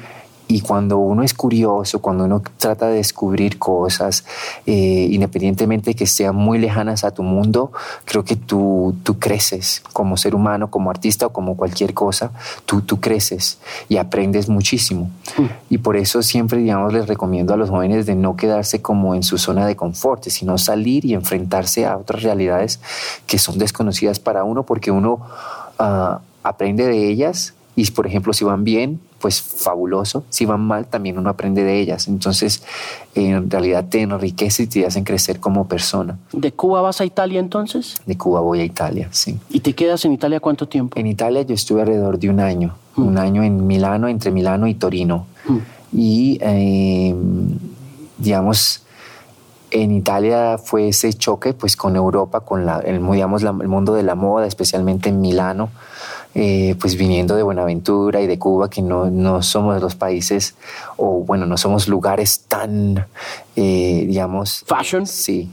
[0.50, 4.24] Y cuando uno es curioso, cuando uno trata de descubrir cosas,
[4.66, 7.70] eh, independientemente que sean muy lejanas a tu mundo,
[8.04, 12.32] creo que tú, tú creces como ser humano, como artista o como cualquier cosa,
[12.66, 13.58] tú, tú creces
[13.88, 15.08] y aprendes muchísimo.
[15.38, 15.44] Mm.
[15.70, 19.22] Y por eso siempre, digamos, les recomiendo a los jóvenes de no quedarse como en
[19.22, 22.80] su zona de confort, sino salir y enfrentarse a otras realidades
[23.28, 25.20] que son desconocidas para uno, porque uno
[25.78, 30.24] ah, aprende de ellas y, por ejemplo, si van bien, pues fabuloso.
[30.30, 32.08] Si van mal, también uno aprende de ellas.
[32.08, 32.62] Entonces,
[33.14, 36.18] en realidad te enriquece y te hacen crecer como persona.
[36.32, 37.96] ¿De Cuba vas a Italia entonces?
[38.06, 39.38] De Cuba voy a Italia, sí.
[39.50, 40.98] ¿Y te quedas en Italia cuánto tiempo?
[40.98, 42.74] En Italia yo estuve alrededor de un año.
[42.96, 43.06] Mm.
[43.06, 45.26] Un año en Milano, entre Milano y Torino.
[45.46, 45.58] Mm.
[45.92, 47.58] Y, em,
[48.18, 48.82] digamos,
[49.70, 54.02] en Italia fue ese choque pues con Europa, con la, el, digamos, el mundo de
[54.02, 55.70] la moda, especialmente en Milano
[56.34, 60.54] eh, pues viniendo de Buenaventura y de Cuba, que no, no somos los países,
[60.96, 63.06] o bueno, no somos lugares tan,
[63.56, 64.64] eh, digamos...
[64.66, 65.06] Fashion.
[65.06, 65.50] Sí.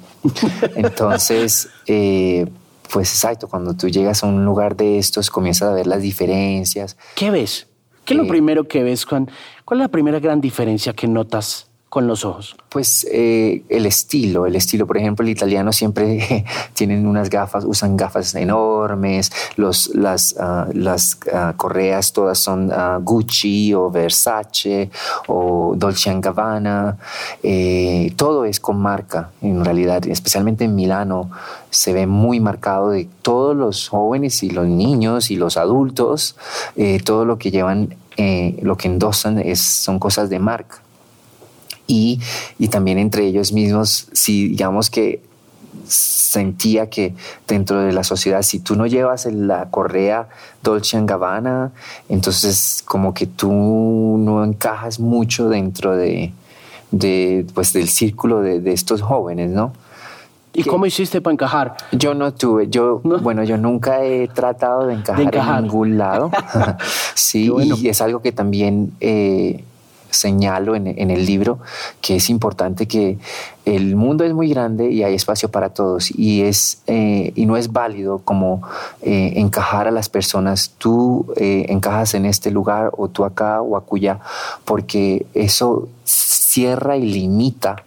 [0.75, 2.45] Entonces, eh,
[2.91, 6.97] pues exacto, cuando tú llegas a un lugar de estos, comienzas a ver las diferencias.
[7.15, 7.67] ¿Qué ves?
[8.05, 9.05] ¿Qué es lo primero que ves?
[9.05, 9.27] ¿Cuál
[9.71, 12.55] es la primera gran diferencia que notas con los ojos?
[12.69, 17.95] Pues eh, el estilo, el estilo, por ejemplo, el italiano siempre tienen unas gafas, usan
[17.95, 24.89] gafas enormes, los, las, ah, las ah, correas todas son ah, Gucci o Versace
[25.27, 26.97] o Dolce Gabbana,
[27.41, 31.29] eh, todo es con marca en realidad, especialmente en Milano
[31.69, 36.35] se ve muy marcado de todos los jóvenes y los niños y los adultos,
[36.75, 37.95] eh, todo lo que llevan,
[38.61, 40.81] lo que endosan es, son cosas de marca
[41.87, 42.19] y,
[42.69, 45.21] también entre ellos mismos, si digamos que
[45.87, 47.15] sentía que
[47.47, 50.27] dentro de la sociedad, si tú no llevas la correa
[50.61, 51.71] Dolce Gabbana,
[52.09, 53.51] entonces como que tú
[54.19, 56.33] no encajas mucho dentro de,
[57.53, 59.71] pues, del círculo de, estos jóvenes, ¿no?
[60.53, 61.77] ¿Y cómo hiciste para encajar?
[61.91, 66.31] Yo no tuve, yo, bueno, yo nunca he tratado de encajar, en ningún lado.
[67.13, 67.49] sí,
[67.81, 69.63] y es algo que también eh,
[70.17, 71.59] señalo en, el libro
[72.01, 73.17] que es importante que
[73.65, 77.57] el mundo es muy grande y hay espacio para todos y, es, eh, y no
[77.57, 78.61] es válido como
[79.01, 83.77] eh, encajar a las personas, tú eh, encajas en este lugar o tú acá o
[83.77, 84.19] acuya,
[84.65, 87.83] porque eso cierra y limita,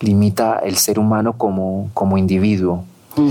[0.00, 2.84] limita el ser humano como, como individuo.
[3.16, 3.28] Mm.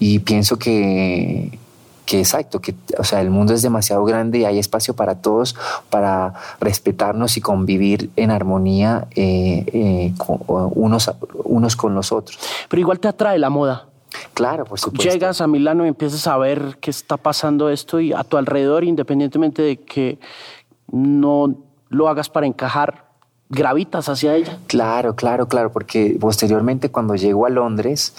[0.00, 1.58] Y pienso que
[2.04, 5.56] que exacto, que o sea, el mundo es demasiado grande y hay espacio para todos
[5.90, 10.14] para respetarnos y convivir en armonía eh, eh,
[10.48, 11.10] unos,
[11.44, 12.38] unos con los otros.
[12.68, 13.86] Pero igual te atrae la moda.
[14.32, 15.10] Claro, por supuesto.
[15.10, 18.84] Llegas a Milano y empiezas a ver qué está pasando esto y a tu alrededor,
[18.84, 20.18] independientemente de que
[20.90, 21.54] no
[21.88, 23.06] lo hagas para encajar,
[23.48, 24.58] gravitas hacia ella.
[24.66, 28.14] Claro, claro, claro, porque posteriormente cuando llego a Londres,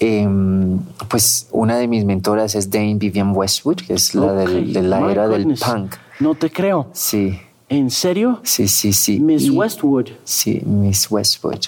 [0.00, 5.10] Em, pues una de mis mentoras es Dame Vivian Westwood, que es la de la
[5.10, 5.94] era del punk.
[6.20, 6.88] No te creo.
[6.92, 7.38] Sí.
[7.68, 8.40] ¿En serio?
[8.42, 9.20] Sí, sí, sí.
[9.20, 10.08] Miss Westwood.
[10.24, 11.66] Sí, Miss Westwood.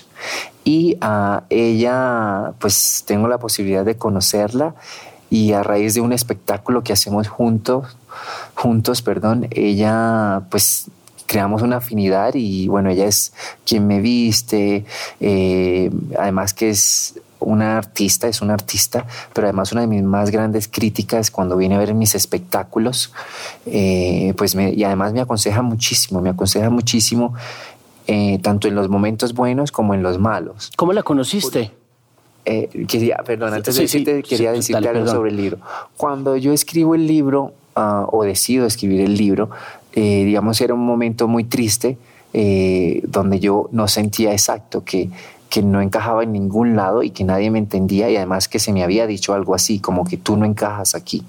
[0.65, 4.75] Y a ella, pues tengo la posibilidad de conocerla
[5.31, 7.97] y a raíz de un espectáculo que hacemos juntos,
[8.55, 10.87] juntos, perdón, ella, pues
[11.27, 13.33] creamos una afinidad y bueno, ella es
[13.65, 14.85] quien me viste,
[15.21, 20.31] eh, además que es una artista, es una artista, pero además una de mis más
[20.31, 23.13] grandes críticas cuando viene a ver mis espectáculos,
[23.67, 27.35] eh, pues y además me aconseja muchísimo, me aconseja muchísimo,
[28.07, 30.71] eh, tanto en los momentos buenos como en los malos.
[30.77, 31.71] ¿Cómo la conociste?
[32.45, 35.59] Eh, quería, perdón, antes de decirte, quería decirte algo sobre el libro.
[35.97, 39.51] Cuando yo escribo el libro, ah, o decido escribir el libro,
[39.95, 41.99] digamos, era un momento muy triste,
[42.33, 45.11] donde yo no sentía exacto que
[45.53, 48.73] que no encajaba en ningún lado y que nadie me entendía y además que se
[48.73, 51.27] me había dicho algo así, como que tú no encajas aquí.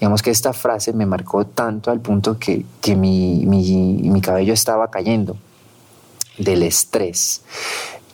[0.00, 4.90] Digamos que esta frase me marcó tanto al punto que, que mi, mi, cabello estaba
[4.90, 5.36] cayendo
[6.36, 7.42] del estrés.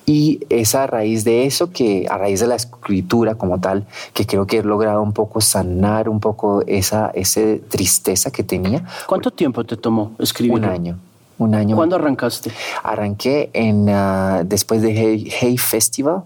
[0.05, 4.27] Y es a raíz de eso que, a raíz de la escritura como tal, que
[4.27, 8.85] creo que he logrado un poco sanar un poco esa, esa tristeza que tenía.
[9.07, 10.53] ¿Cuánto tiempo te tomó escribir?
[10.53, 10.99] Un año
[11.41, 11.75] un año.
[11.75, 12.53] ¿Cuándo arrancaste?
[12.83, 16.23] Arranqué en, uh, después de Hey, Festival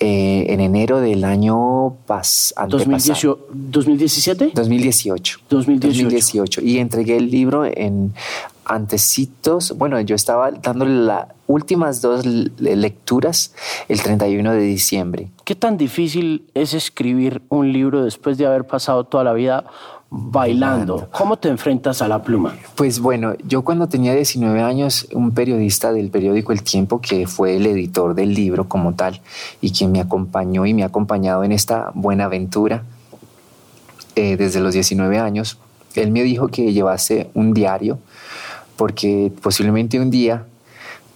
[0.00, 3.38] eh, en enero del año pas, antepasado.
[3.54, 4.52] ¿2017?
[4.54, 5.40] 2018.
[5.50, 6.60] 2018.
[6.62, 8.14] Y entregué el libro en
[8.64, 9.76] antecitos.
[9.76, 13.54] Bueno, yo estaba dándole las últimas dos lecturas
[13.88, 15.28] el 31 de diciembre.
[15.44, 19.64] ¿Qué tan difícil es escribir un libro después de haber pasado toda la vida
[20.10, 21.08] bailando.
[21.10, 22.56] ¿Cómo te enfrentas a la pluma?
[22.74, 27.56] Pues bueno, yo cuando tenía 19 años, un periodista del periódico El Tiempo, que fue
[27.56, 29.20] el editor del libro como tal,
[29.60, 32.84] y quien me acompañó y me ha acompañado en esta buena aventura
[34.14, 35.58] eh, desde los 19 años,
[35.94, 37.98] él me dijo que llevase un diario,
[38.76, 40.46] porque posiblemente un día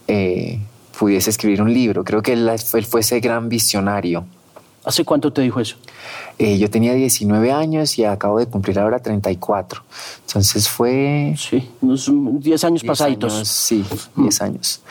[0.07, 0.59] eh,
[0.97, 2.03] pudiese escribir un libro.
[2.03, 4.25] Creo que él, él fue ese gran visionario.
[4.83, 5.77] ¿Hace cuánto te dijo eso?
[6.39, 9.83] Eh, yo tenía 19 años y acabo de cumplir ahora 34.
[10.27, 11.35] Entonces fue...
[11.37, 12.09] Sí, unos
[12.41, 13.47] 10 años pasaditos.
[13.47, 14.43] sí, 10 mm.
[14.43, 14.81] años.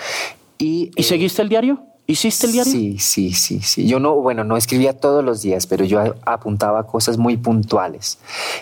[0.59, 1.83] ¿Y, ¿Y seguiste el diario?
[2.11, 2.73] ¿Hiciste el diario?
[2.73, 3.87] Sí, sí, sí, sí.
[3.87, 8.19] Yo no, bueno, no escribía todos los días, pero yo apuntaba cosas muy puntuales.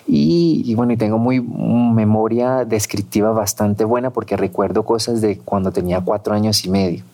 [0.07, 6.03] Y, bueno, y tengo muy memoria descriptiva bastante buena porque recuerdo cosas de cuando tenía
[6.03, 7.05] cuatro años y medio.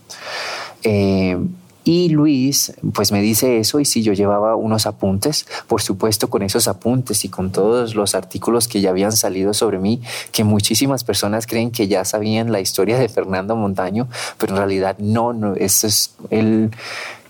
[0.83, 1.38] Eh,
[1.84, 6.42] Y Luis, pues me dice eso y sí, yo llevaba unos apuntes, por supuesto con
[6.42, 10.00] esos apuntes y con todos los artículos que ya habían salido sobre mí,
[10.32, 14.08] que muchísimas personas creen que ya sabían la historia de Fernando Montaño,
[14.38, 16.70] pero en realidad no, no eso es el,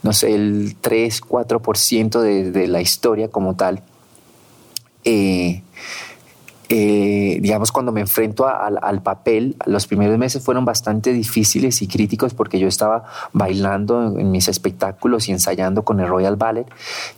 [0.04, 3.82] no sé, el 3, 4% de, de la historia como tal.
[5.02, 5.62] Eh,
[6.76, 12.34] eh, digamos, cuando me enfrento al papel, los primeros meses fueron bastante difíciles y críticos
[12.34, 16.66] porque yo estaba bailando en, mis espectáculos y ensayando con el Royal Ballet,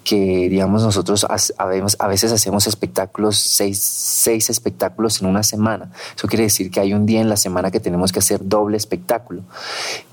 [0.05, 5.91] que, digamos, nosotros a, veces hacemos espectáculos, seis, seis espectáculos en una semana.
[6.15, 8.77] Eso quiere decir que hay un día en la semana que tenemos que hacer doble
[8.77, 9.41] espectáculo.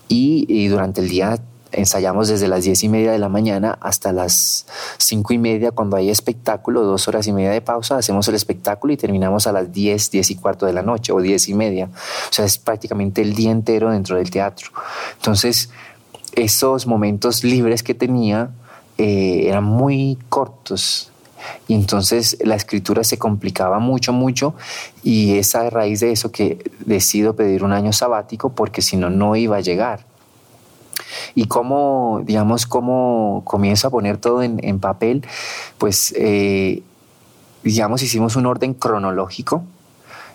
[0.07, 1.37] Y, y durante el día
[1.73, 4.65] ensayamos desde las diez y media de la mañana hasta las
[4.97, 8.93] cinco y media cuando hay espectáculo, dos horas y media de pausa, hacemos el espectáculo
[8.93, 11.89] y terminamos a las diez, diez y cuarto de la noche o diez y media.
[12.29, 14.69] O sea, es prácticamente el día entero dentro del teatro.
[15.15, 15.69] Entonces,
[16.35, 18.51] esos momentos libres que tenía
[18.97, 21.09] eh, eran muy cortos.
[21.67, 24.55] Y entonces la escritura se complicaba mucho, mucho,
[25.03, 29.09] y es a raíz de eso que decido pedir un año sabático porque si no,
[29.09, 30.12] no iba a llegar
[31.35, 35.25] y cómo, digamos, cómo comienzo a poner todo en, papel,
[35.77, 36.83] pues, eh,
[37.63, 39.63] digamos, hicimos un orden cronológico,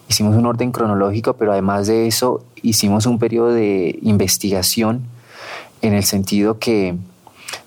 [0.08, 5.02] hicimos un orden cronológico, pero además de eso hicimos un periodo de investigación
[5.82, 6.96] en el sentido que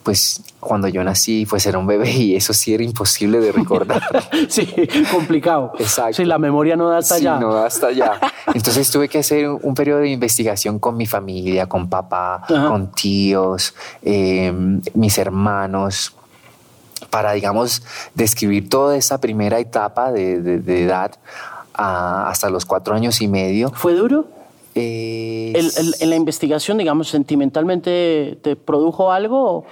[0.04, 4.02] pues cuando yo nací, pues era un bebé y eso sí era imposible de recordar.
[4.50, 4.68] sí,
[5.12, 5.74] complicado.
[5.80, 6.18] Exacto.
[6.18, 7.40] Sí, la memoria no da hasta sí, allá.
[7.40, 8.20] no da hasta allá.
[8.54, 13.74] Entonces tuve que hacer un periodo de investigación con mi familia, con papá, con tíos,
[14.02, 16.16] em, mis hermanos,
[17.10, 17.84] para, digamos,
[18.14, 21.12] describir toda esa primera etapa de, edad
[21.74, 23.72] hasta los cuatro años y medio.
[23.72, 24.28] ¿Fue duro?
[24.76, 29.66] En la investigación, digamos, sentimentalmente, ¿te produjo algo?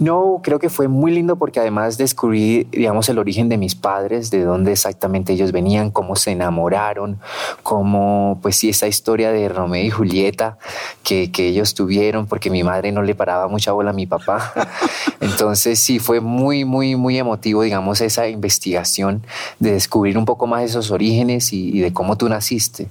[0.00, 4.30] No, creo que fue muy lindo porque además descubrí, digamos, el origen de mis padres,
[4.30, 7.18] de dónde exactamente ellos venían, cómo se enamoraron,
[7.62, 10.58] cómo, pues sí, esa historia de Romeo y Julieta
[11.02, 14.52] que, que ellos tuvieron, porque mi madre no le paraba mucha bola a mi papá.
[15.20, 19.22] Entonces sí, fue muy, muy, muy emotivo, digamos, esa investigación
[19.58, 22.88] de descubrir un poco más esos orígenes y, y de cómo tú naciste.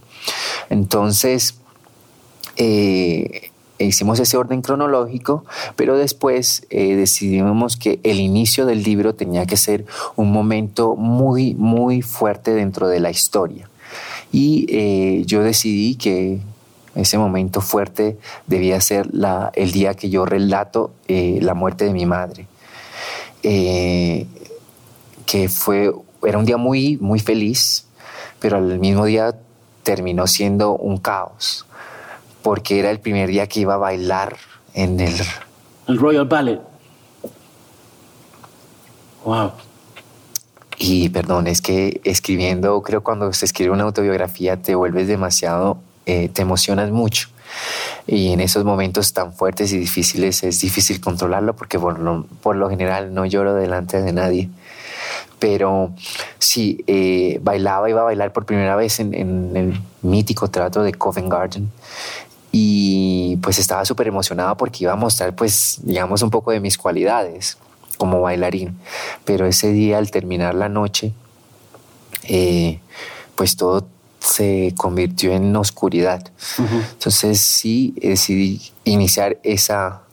[0.69, 1.55] Entonces,
[2.57, 5.43] eh, hicimos ese orden cronológico,
[5.75, 11.55] pero después eh, decidimos que el inicio del libro tenía que ser un momento muy,
[11.55, 13.69] muy fuerte dentro de la historia.
[14.31, 16.39] Y eh, yo decidí que
[16.95, 18.17] ese momento fuerte
[18.47, 22.47] debía ser la, el día que yo relato eh, la muerte de mi madre.
[25.25, 27.85] que fue, era un día muy, muy feliz,
[28.39, 29.35] pero al mismo día
[29.83, 31.64] terminó siendo un caos
[32.45, 34.37] porque era el primer día que iba a bailar
[34.75, 35.15] en el...
[35.87, 36.61] El Royal Ballet.
[39.23, 39.53] Wow.
[40.77, 46.29] Y perdón, es que escribiendo, creo cuando se escribe una autobiografía te vuelves demasiado, eh,
[46.29, 47.29] te emocionas mucho.
[48.05, 52.57] Y en esos momentos tan fuertes y difíciles es difícil controlarlo porque por lo, por
[52.57, 54.49] lo general no lloro delante de nadie.
[55.39, 55.93] Pero
[56.37, 60.93] sí, eh, bailaba, iba a bailar por primera vez en, en el mítico teatro de
[60.93, 61.71] Covent Garden
[62.57, 66.77] y pues estaba súper emocionado porque iba a mostrar pues digamos un poco de mis
[66.77, 67.57] cualidades
[67.97, 68.79] como bailarín.
[69.25, 71.11] Pero ese día al terminar la noche,
[72.29, 72.79] eh,
[73.35, 73.85] pues todo
[74.21, 76.31] se convirtió en oscuridad.
[76.93, 80.03] Entonces sí decidí iniciar esa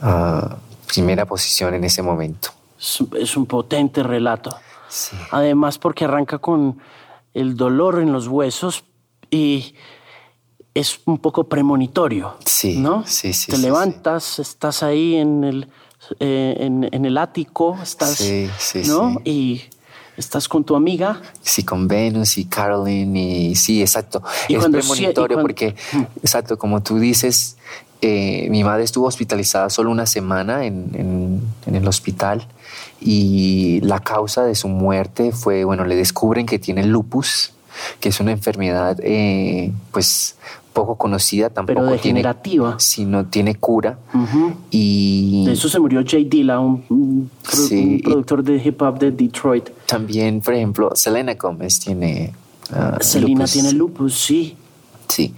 [0.00, 2.48] ah, primera posición en ese momento.
[2.78, 4.56] Es un potente relato.
[5.30, 6.78] Además porque arranca con
[7.34, 8.84] el dolor en los huesos
[9.30, 9.74] y
[10.74, 12.36] es un poco premonitorio.
[12.44, 12.78] Sí.
[12.78, 13.04] ¿no?
[13.06, 13.50] Sí, sí.
[13.50, 15.68] Te levantas, estás ahí en el,
[16.20, 18.16] eh, en, el ático, estás.
[18.16, 19.20] Sí, sí, ¿no?
[19.24, 19.62] Y
[20.16, 21.20] estás con tu amiga.
[21.42, 23.50] Sí, con Venus y Caroline.
[23.50, 24.22] Y sí, exacto.
[24.48, 25.74] es premonitorio porque,
[26.22, 27.56] exacto, como tú dices,
[28.00, 32.46] eh, mi madre estuvo hospitalizada solo una semana en, en, el hospital
[33.00, 37.52] y la causa de su muerte fue, bueno, le descubren que tiene lupus,
[38.00, 40.36] que es una enfermedad, eh, pues
[40.72, 42.76] poco conocida, tampoco Pero degenerativa.
[42.78, 43.98] Tiene, no tiene cura.
[44.70, 47.30] Y de eso se murió Jay Dilla, un,
[48.02, 49.68] productor de hip hop de Detroit.
[49.86, 52.32] También, por ejemplo, Selena Gomez tiene
[52.70, 54.56] uh, Selena tiene lupus, sí.
[55.08, 55.34] Sí.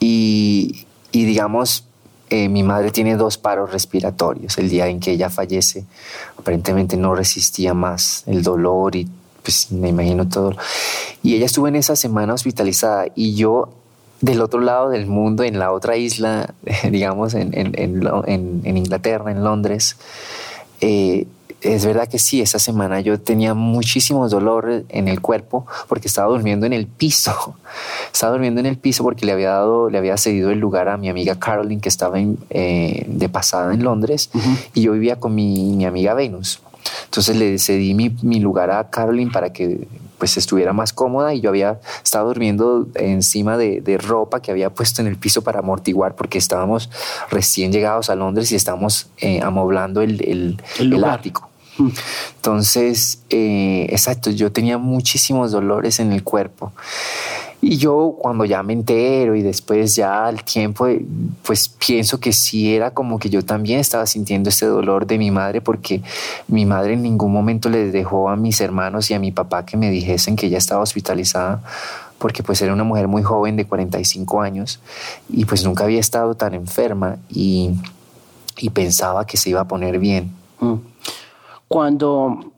[0.00, 1.84] Y, y digamos,
[2.30, 4.58] eh, mi madre tiene dos paros respiratorios.
[4.58, 5.84] El día en que ella fallece,
[6.36, 9.08] aparentemente no resistía más el dolor y
[9.44, 10.56] pues me imagino todo.
[11.22, 13.68] Y ella estuvo en esa semana hospitalizada y yo
[14.20, 16.54] del otro lado del mundo, en la otra isla,
[16.90, 19.96] digamos, en, en, Inglaterra, en Londres.
[20.80, 21.26] Eh,
[21.60, 26.28] es verdad que sí, esa semana yo tenía muchísimos dolores en el cuerpo porque estaba
[26.28, 27.56] durmiendo en el piso.
[28.12, 30.96] Estaba durmiendo en el piso porque le había dado, le había cedido el lugar a
[30.96, 32.16] mi amiga Caroline que estaba
[32.50, 34.30] eh, de pasada en Londres
[34.72, 36.60] y yo vivía con mi, mi, amiga Venus.
[37.04, 39.86] Entonces le cedí mi, mi lugar a Caroline para que
[40.18, 44.70] pues estuviera más cómoda y yo había estado durmiendo encima de, de, ropa que había
[44.70, 46.88] puesto en el piso para amortiguar porque estábamos
[47.30, 51.50] recién llegados a Londres y estábamos eh, amoblando el, el, el ático.
[52.36, 56.72] Entonces, eh, exacto, yo tenía muchísimos dolores en el cuerpo.
[57.66, 61.02] Y yo cuando ya me entero y después ya al tiempo, eh,
[61.46, 65.30] pues pienso que sí era como que yo también estaba sintiendo este dolor de mi
[65.30, 66.02] madre porque
[66.46, 69.78] mi madre en ningún momento les dejó a mis hermanos y a mi papá que
[69.78, 71.62] me dijesen que ella estaba hospitalizada
[72.18, 74.78] porque pues era una mujer muy joven de 45 años
[75.30, 77.70] y pues nunca había estado tan enferma y,
[78.58, 80.30] y pensaba que se iba a poner bien.
[80.60, 80.74] Mm.
[81.66, 82.52] Cuando,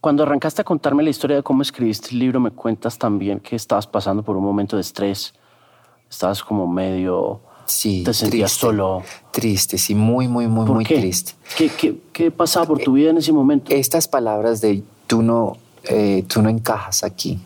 [0.00, 3.56] cuando arrancaste a contarme la historia de cómo escribiste el libro, me cuentas también que
[3.56, 5.34] estabas pasando por un momento de estrés.
[6.08, 7.40] Estabas como medio...
[7.66, 9.02] Sí, te sentías solo.
[9.30, 11.32] Triste, sí, muy, muy, muy, muy triste.
[11.54, 13.74] ¿Qué, ¿Qué, qué, pasaba por tu vida en ese momento?
[13.74, 17.38] Estas palabras de tú no, eh, tú no encajas aquí.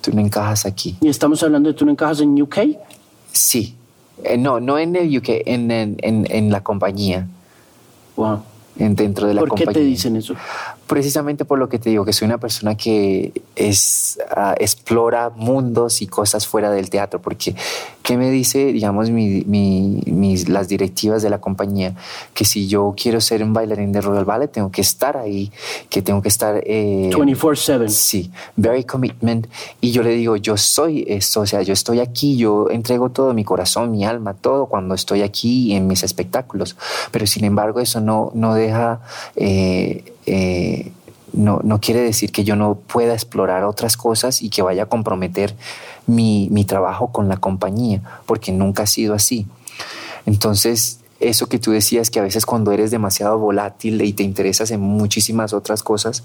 [0.00, 0.96] Tú no encajas aquí.
[1.02, 2.58] ¿Y estamos hablando de tú no encajas en UK?
[3.32, 3.76] Sí.
[4.22, 7.28] Eh, no, no en el UK, en, en, en, en la compañía.
[8.16, 8.40] Wow
[8.76, 9.64] dentro de la compañía.
[9.66, 10.34] ¿Por qué te dicen eso?
[10.86, 16.02] Precisamente por lo que te digo, que soy una persona que es, ah, explora mundos
[16.02, 17.54] y cosas fuera del teatro, porque
[18.02, 21.94] ¿qué me dice, digamos, mi, mis, las directivas de la compañía?
[22.34, 25.50] Que si yo quiero ser un bailarín de Royal Ballet, tengo que estar ahí,
[25.88, 26.62] que tengo que estar...
[26.66, 27.88] Eh, 24/7.
[27.88, 29.46] Sí, very commitment.
[29.80, 33.32] Y yo le digo, yo soy esto, o sea, yo estoy aquí, yo entrego todo
[33.32, 36.76] mi corazón, mi alma, todo cuando estoy aquí en mis espectáculos,
[37.10, 39.00] pero sin embargo eso no, no deja...
[39.36, 40.92] Eh, eh,
[41.32, 44.86] no, no, quiere decir que yo no pueda explorar otras cosas y que vaya a
[44.86, 45.54] comprometer
[46.06, 49.46] mi, mi, trabajo con la compañía, porque nunca ha sido así.
[50.26, 54.70] Entonces, eso que tú decías, que a veces cuando eres demasiado volátil y te interesas
[54.70, 56.22] en muchísimas otras cosas,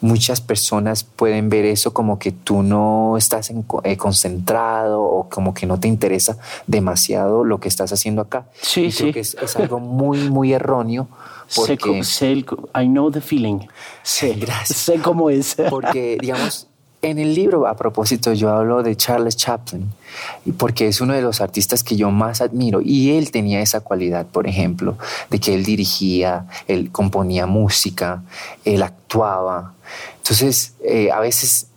[0.00, 3.52] muchas personas pueden ver eso como que tú no estás
[3.84, 8.46] eh, concentrado o como que no te interesa demasiado lo que estás haciendo acá.
[8.60, 9.02] Sí, sí.
[9.02, 11.08] Creo que es, es algo muy, muy erróneo
[11.54, 12.32] porque, sé,
[12.74, 13.60] I know the feeling.
[14.02, 14.78] Sí, gracias.
[14.78, 15.56] Sé cómo es.
[15.70, 16.68] Porque, digamos,
[17.02, 19.90] en el libro, a propósito, yo hablo de Charles Chaplin,
[20.58, 22.80] porque es uno de los artistas que yo más admiro.
[22.82, 24.98] Y él tenía esa cualidad, por ejemplo,
[25.30, 28.22] de que él dirigía, él componía música,
[28.66, 29.72] él actuaba.
[30.18, 31.69] Entonces, eh, a veces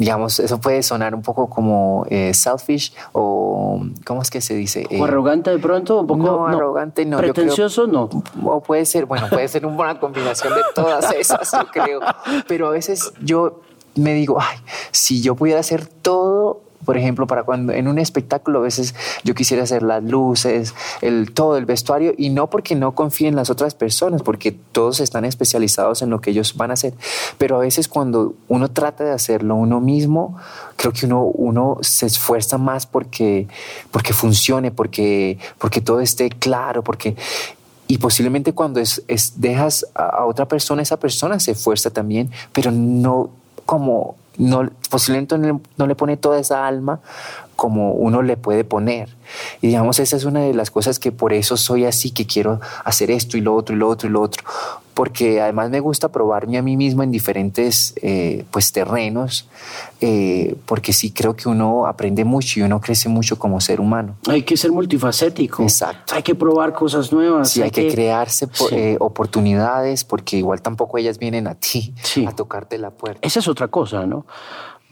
[0.00, 4.88] digamos, eso puede sonar un poco como eh, selfish o, ¿cómo es que se dice?
[4.98, 6.22] o arrogante de pronto, un poco.
[6.22, 7.18] No, arrogante no.
[7.18, 8.08] Pretencioso no.
[8.42, 12.00] O puede ser, bueno, puede ser una combinación de todas esas, yo creo.
[12.48, 13.60] Pero a veces yo
[13.94, 14.56] me digo, ay,
[14.90, 19.32] si yo pudiera hacer todo por ejemplo, para cuando en un espectáculo a veces yo
[19.32, 23.48] quisiera hacer las luces, el todo el vestuario y no porque no confíe en las
[23.48, 26.92] otras personas, porque todos están especializados en lo que ellos van a hacer,
[27.38, 30.36] pero a veces cuando uno trata de hacerlo uno mismo,
[30.74, 33.46] creo que uno, uno se esfuerza más porque,
[33.92, 37.14] porque funcione, porque, porque todo esté claro, porque
[37.86, 39.04] y posiblemente cuando es,
[39.36, 43.30] dejas a, otra persona, esa persona se esfuerza también, pero no
[43.64, 47.00] como no, posiblemente no le, pone toda esa alma
[47.56, 49.08] como uno le puede poner.
[49.60, 52.60] Y digamos, esa es una de las cosas que por eso soy así, que quiero
[52.84, 54.44] hacer esto y lo otro y lo otro y lo otro,
[55.00, 59.48] porque además me gusta probarme a mí mismo en diferentes eh, pues terrenos,
[60.02, 64.16] eh, porque sí creo que uno aprende mucho y uno crece mucho como ser humano.
[64.28, 65.62] Hay que ser multifacético.
[65.62, 66.14] Exacto.
[66.14, 67.48] Hay que probar cosas nuevas.
[67.48, 71.94] Sí, hay, que, crearse eh, oportunidades, porque igual tampoco ellas vienen a ti
[72.26, 73.26] a tocarte la puerta.
[73.26, 74.26] Esa es otra cosa, ¿no?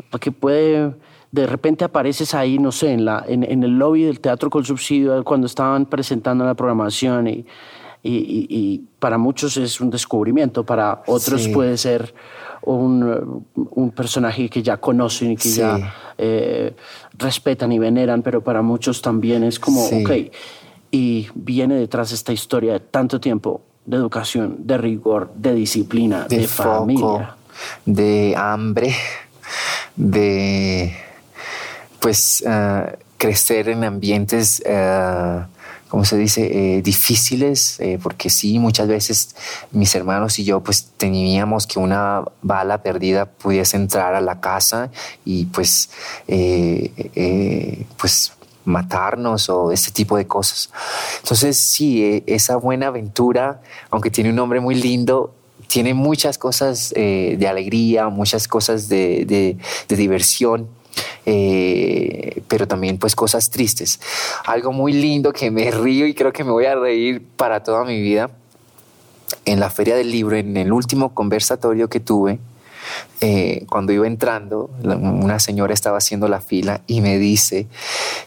[0.09, 0.95] Porque puede
[1.33, 5.23] de repente apareces ahí, no sé, en, la, en, el lobby del Teatro con Subsidio
[5.23, 7.45] cuando estaban presentando la programación y,
[8.03, 12.15] y, para muchos es un descubrimiento, para otros puede ser
[12.63, 16.75] un, un, personaje que ya conocen y que ya eh,
[17.17, 20.11] respetan y veneran, pero para muchos también es como, ok,
[20.91, 26.47] y viene detrás esta historia de tanto tiempo de educación, de rigor, de disciplina, de,
[26.47, 27.37] familia.
[27.87, 28.95] De hambre,
[29.97, 30.95] de
[32.01, 35.43] pues uh, crecer en ambientes, uh,
[35.89, 39.35] ¿cómo se dice?, eh, difíciles, eh, porque sí, muchas veces
[39.73, 44.91] mis hermanos y yo pues teníamos que una bala perdida pudiese entrar a la casa
[45.25, 45.91] y pues,
[46.29, 48.33] eh, pues
[48.65, 50.71] matarnos o ese tipo de cosas.
[51.23, 55.35] Entonces, sí, esa buena aventura, aunque tiene un nombre muy lindo,
[55.69, 59.57] tiene muchas cosas de alegría, muchas cosas de,
[59.89, 60.69] diversión.
[61.27, 64.01] Eh, pero también pues cosas tristes.
[64.45, 67.85] Algo muy lindo que me río y creo que me voy a reír para toda
[67.85, 68.31] mi vida.
[69.45, 72.39] En la feria del libro, en el último conversatorio que tuve,
[73.21, 77.67] eh, cuando iba entrando, una señora estaba haciendo la fila y me dice,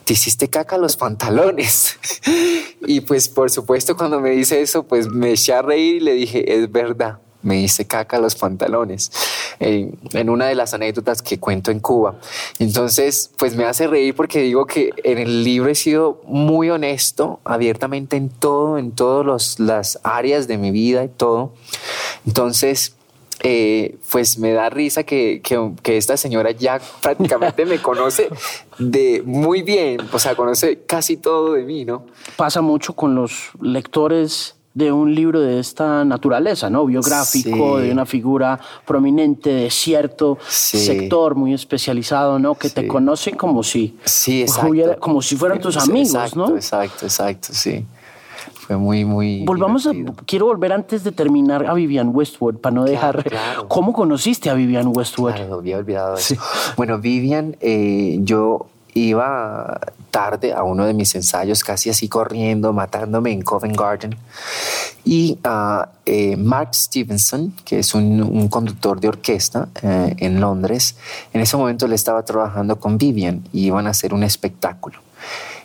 [0.04, 1.98] te hiciste caca los pantalones.
[2.86, 6.12] y pues por supuesto cuando me dice eso, pues me eché a reír y le
[6.12, 7.18] dije, es verdad.
[7.42, 9.10] Me hice caca los pantalones
[9.60, 12.16] en una de las anécdotas que cuento en Cuba.
[12.58, 17.40] Entonces, pues me hace reír porque digo que en el libro he sido muy honesto,
[17.44, 21.52] abiertamente en todo, en todas las áreas de mi vida y todo.
[22.26, 22.94] Entonces,
[23.44, 28.28] eh, pues me da risa que, que, esta señora ya prácticamente me conoce
[28.78, 32.06] de muy bien, o sea, conoce casi todo de mí, ¿no?
[32.36, 36.86] Pasa mucho con los lectores de un libro de esta naturaleza, ¿no?
[36.86, 42.54] Biográfico, de una figura prominente de cierto sector muy especializado, ¿no?
[42.54, 43.96] Que te conocen como si,
[44.98, 46.54] como si fueran tus amigos, ¿no?
[46.56, 47.84] Exacto, exacto, sí
[48.62, 49.44] fue muy, muy.
[49.44, 49.92] Volvamos a.
[50.24, 53.24] Quiero volver antes de terminar a Vivian Westwood para no dejar.
[53.68, 55.34] ¿Cómo conociste a Vivian Westwood?
[55.34, 56.36] Claro, había olvidado eso.
[56.76, 59.80] Bueno, Vivian, eh, yo iba
[60.10, 64.16] tarde a uno de mis ensayos, casi así corriendo, matándome en Covent Garden.
[65.04, 70.96] Y uh, Mark Stevenson, que es un, conductor de orquesta eh, en Londres,
[71.32, 75.00] en ese momento le estaba trabajando con Vivian y iban a hacer un espectáculo.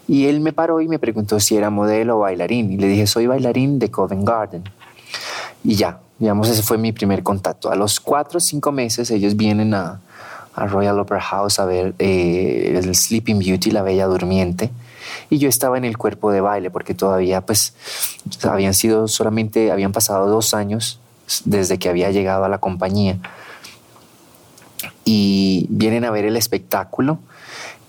[0.08, 2.72] Y él me paró y me preguntó si era modelo o bailarín.
[2.72, 4.64] Y le dije, soy bailarín de Covent Garden.
[5.64, 7.70] Y ya, digamos, ese fue mi primer contacto.
[7.70, 10.00] A los cuatro o cinco meses ellos vienen a,
[10.66, 14.72] Royal Opera House a ver eh, el Sleeping Beauty, la Bella Durmiente.
[15.30, 17.74] Y yo estaba en el cuerpo de baile porque todavía pues
[18.44, 21.00] habían sido solamente, habían pasado dos años
[21.46, 23.18] desde que había llegado a la compañía.
[25.06, 27.20] Y vienen a ver el espectáculo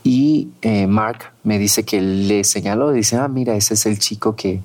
[0.04, 4.36] y eh, Mark me dice que le señaló, dice, ah, mira, ese es el chico
[4.36, 4.60] que,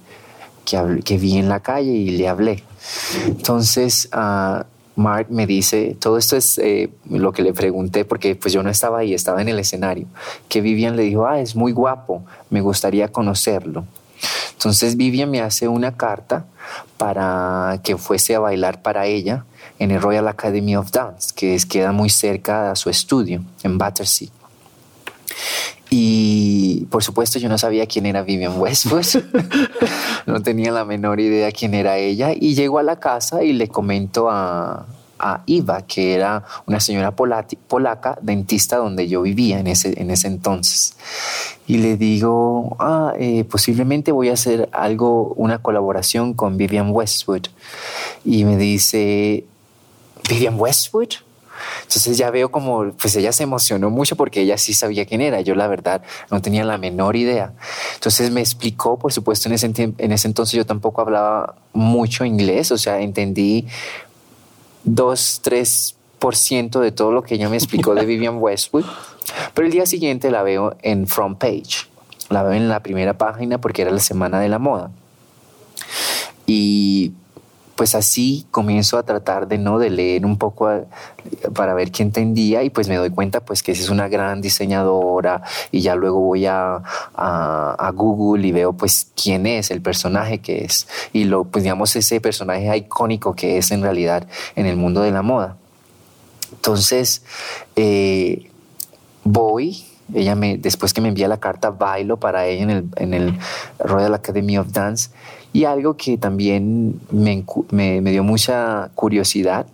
[0.65, 2.63] que, vi en la calle y le hablé.
[3.25, 4.63] Entonces, uh,
[4.95, 8.69] Mark me dice, todo esto es eh, lo que le pregunté porque pues yo no
[8.69, 10.05] estaba ahí, estaba en el escenario,
[10.49, 13.85] que Vivian le dijo, ah, es muy guapo, me gustaría conocerlo.
[14.53, 16.45] Entonces Vivian me hace una carta
[16.97, 19.45] para que fuese a bailar para ella
[19.79, 23.77] en el Royal Academy of Dance, que es, queda muy cerca de su estudio en
[23.77, 24.29] Battersea.
[25.95, 29.21] Y por supuesto yo no sabía quién era Vivian Westwood,
[30.25, 33.67] no tenía la menor idea quién era ella y llego a la casa y le
[33.67, 34.87] comento a,
[35.19, 40.29] a Iva, que era una señora polaca, dentista donde yo vivía en ese, en ese
[40.29, 40.95] entonces.
[41.67, 47.49] Y le digo, ah, eh, posiblemente voy a hacer algo, una colaboración con Vivian Westwood.
[48.25, 49.45] Y me dice,
[50.27, 51.09] ¿Vivian Westwood?
[51.83, 55.41] Entonces ya veo como, pues ella se emocionó mucho porque ella sí sabía quién era.
[55.41, 56.01] Yo la verdad
[56.31, 57.53] no tenía la menor idea.
[57.95, 62.71] Entonces me explicó, por supuesto, en ese, en ese entonces yo tampoco hablaba mucho inglés,
[62.71, 63.67] o sea, entendí
[64.83, 68.85] dos, tres por ciento de todo lo que ella me explicó de Vivian Westwood.
[69.53, 71.87] Pero el día siguiente la veo en front page,
[72.29, 74.91] la veo en la primera página porque era la semana de la moda.
[76.45, 77.13] Y
[77.75, 80.85] pues así comienzo a tratar de no de leer un poco
[81.53, 85.41] para ver qué entendía y pues me doy cuenta pues que es una gran diseñadora
[85.71, 86.81] y ya luego voy a,
[87.15, 90.87] a, Google y veo pues quién es el personaje que es.
[91.13, 95.11] Y lo pues digamos ese personaje icónico que es en realidad en el mundo de
[95.11, 95.57] la moda.
[96.51, 97.23] Entonces
[97.75, 98.49] eh,
[99.23, 103.13] voy ella me, después que me envía la carta, bailo para ella en el, en
[103.13, 103.39] el
[103.79, 105.09] Royal Academy of Dance
[105.53, 109.67] y algo que también me, me, dio mucha curiosidad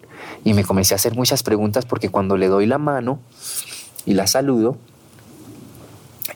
[0.44, 3.20] y me comencé a hacer muchas preguntas porque cuando le doy la mano
[4.06, 4.78] y la saludo,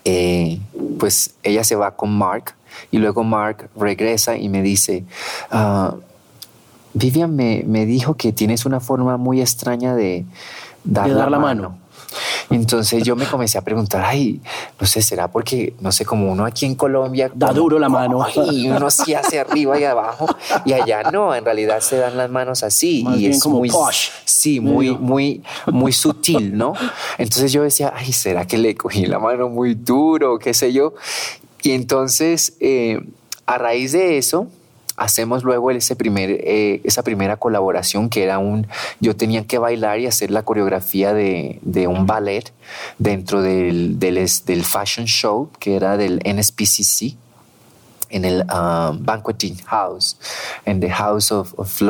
[0.05, 0.59] eh,
[0.97, 2.55] pues ella se va con Mark
[2.89, 5.03] y luego Mark regresa y me dice,
[5.51, 5.97] uh,
[6.93, 10.25] Vivian me, me, dijo que tienes una forma muy extraña de
[10.83, 11.77] dar, la, mano.
[12.49, 14.41] Entonces yo me comencé a preguntar, ay,
[14.79, 17.31] no sé, será porque, no sé, como uno aquí en Colombia...
[17.33, 18.25] Da duro la mano.
[18.51, 20.27] Y uno sí hace arriba y abajo.
[20.65, 23.05] Y allá no, en realidad se dan las manos así.
[23.15, 23.69] y es como muy...
[23.69, 24.09] Posh.
[24.25, 26.73] Sí, muy, muy, muy sutil, ¿no?
[27.17, 30.39] Entonces yo decía, ay, ¿será que le cogí la mano muy duro?
[30.39, 30.93] ¿Qué sé yo?
[31.61, 32.99] Y entonces, eh,
[33.45, 34.47] a raíz de eso,
[34.95, 38.67] hacemos luego ese primer, eh, esa primera colaboración que era un,
[38.99, 42.51] yo tenía que bailar y hacer la coreografía de, de un ballet
[42.99, 47.15] dentro del, del, del, fashion show que era del NSPCC
[48.09, 50.17] en el um, Banqueting House,
[50.65, 51.81] en the House of, of.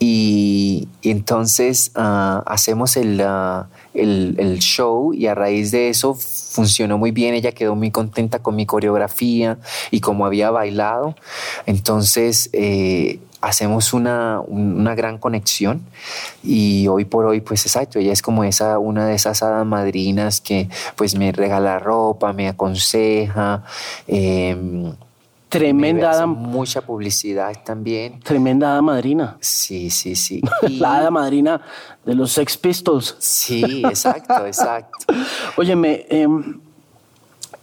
[0.00, 3.66] Y, entonces uh, hacemos el, uh,
[4.02, 8.38] el, el, show y a raíz de eso funcionó muy bien, ella quedó muy contenta
[8.40, 9.58] con mi coreografía
[9.90, 11.14] y cómo había bailado.
[11.66, 15.82] Entonces eh, hacemos una, una, gran conexión
[16.42, 20.40] y hoy por hoy pues exacto, ella es como esa, una de esas hadas madrinas
[20.40, 23.64] que pues me regala ropa, me aconseja.
[24.06, 24.56] Eh,
[25.48, 26.26] Tremenda hada.
[26.26, 28.20] Mucha publicidad también.
[28.20, 29.36] Tremenda hada madrina.
[29.40, 30.40] Sí, sí, sí.
[30.68, 31.60] La hada madrina
[32.04, 33.16] de los Sex Pistols.
[33.18, 34.98] Sí, exacto, exacto.
[35.56, 36.60] Óyeme, em,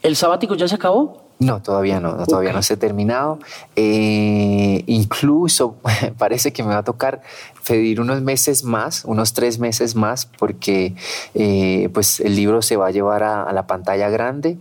[0.02, 1.25] ¿el sabático ya se acabó?
[1.38, 3.40] No, todavía no, todavía no se ha terminado.
[3.76, 5.76] Eh, incluso
[6.18, 7.22] parece que me va a tocar
[7.68, 10.96] pedir unos meses más, unos tres meses más, porque
[11.34, 14.58] eh, pues el libro se va a llevar a, la pantalla grande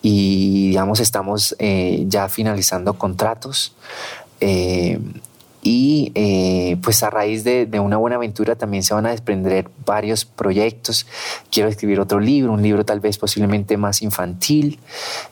[0.00, 3.74] y digamos estamos eh, ya finalizando contratos
[5.66, 10.24] y eh, pues a raíz de, una buena aventura también se van a desprender varios
[10.24, 11.08] proyectos.
[11.50, 14.78] Quiero escribir otro libro, un libro tal vez posiblemente más infantil,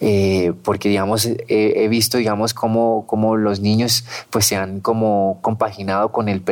[0.01, 6.11] eh, porque digamos he visto digamos cómo, cómo, los niños pues se han como compaginado
[6.11, 6.43] con el,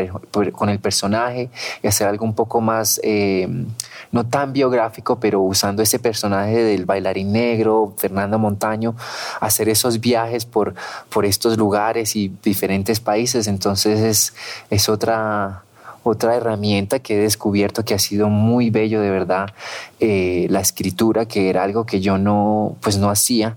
[0.52, 1.50] con el personaje
[1.82, 3.48] y hacer algo un poco más, eh,
[4.12, 8.94] no tan biográfico, pero usando ese personaje del bailarín negro, Fernando Montaño,
[9.40, 10.74] hacer esos viajes por,
[11.08, 13.46] por estos lugares y diferentes países.
[13.46, 14.34] Entonces, entonces
[14.70, 15.62] es, otra,
[16.02, 19.50] otra herramienta que he descubierto que ha sido muy bello de verdad
[19.98, 23.56] eh, la escritura que era algo que yo no pues no hacía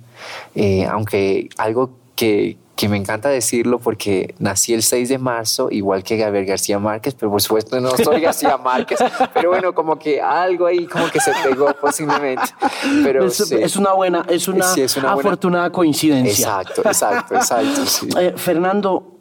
[0.54, 2.58] eh, aunque algo que,
[2.90, 7.32] me encanta decirlo porque nací el 6 de marzo, igual que Gabriel García Márquez, pero
[7.32, 9.00] por supuesto no soy García Márquez,
[9.34, 12.44] pero bueno, como que algo ahí como que se pegó posiblemente.
[13.04, 14.66] Pero es, una buena, es una,
[15.08, 16.62] afortunada coincidencia.
[16.62, 17.82] Exacto, exacto, exacto.
[18.20, 19.20] Eh, Fernando,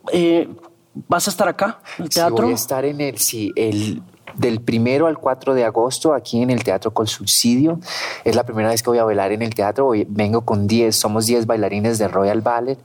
[0.95, 2.37] ¿Vas a estar acá, en el teatro?
[2.37, 4.01] Sí, voy a estar en el, sí, el,
[4.35, 7.79] del primero al 4 de agosto aquí en el Teatro con Subsidio.
[8.25, 9.93] Es la primera vez que voy a bailar en el teatro.
[10.09, 12.79] vengo con 10, somos 10 bailarines de Royal Ballet.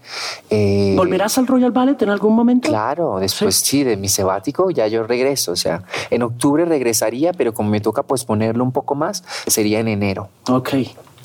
[0.50, 2.70] Eh, ¿Volverás al Royal Ballet en algún momento?
[2.70, 3.84] Claro, después ¿Sí?
[3.84, 5.52] de mi sabático ya yo regreso.
[5.52, 9.88] O sea, en octubre regresaría, pero como me toca posponerlo un poco más, sería en
[9.88, 10.30] enero.
[10.50, 10.74] Ok.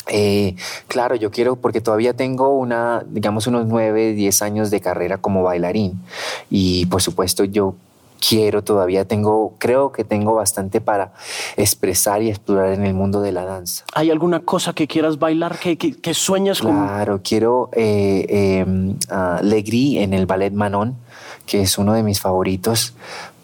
[0.06, 0.54] Eh,
[0.86, 5.42] claro, yo quiero, porque todavía tengo una, digamos, unos nueve, diez años de carrera como
[5.42, 6.00] bailarín.
[6.50, 7.74] Y por supuesto, yo
[8.26, 11.12] quiero, todavía tengo, creo que tengo bastante para
[11.56, 13.84] expresar y explorar en el mundo de la danza.
[13.94, 16.72] ¿Hay alguna cosa que quieras bailar, que, que, sueñas con?
[16.72, 18.26] Claro, quiero eh,
[18.60, 18.96] em,
[19.42, 20.96] Legri en el ballet Manon,
[21.46, 22.94] que es uno de mis favoritos,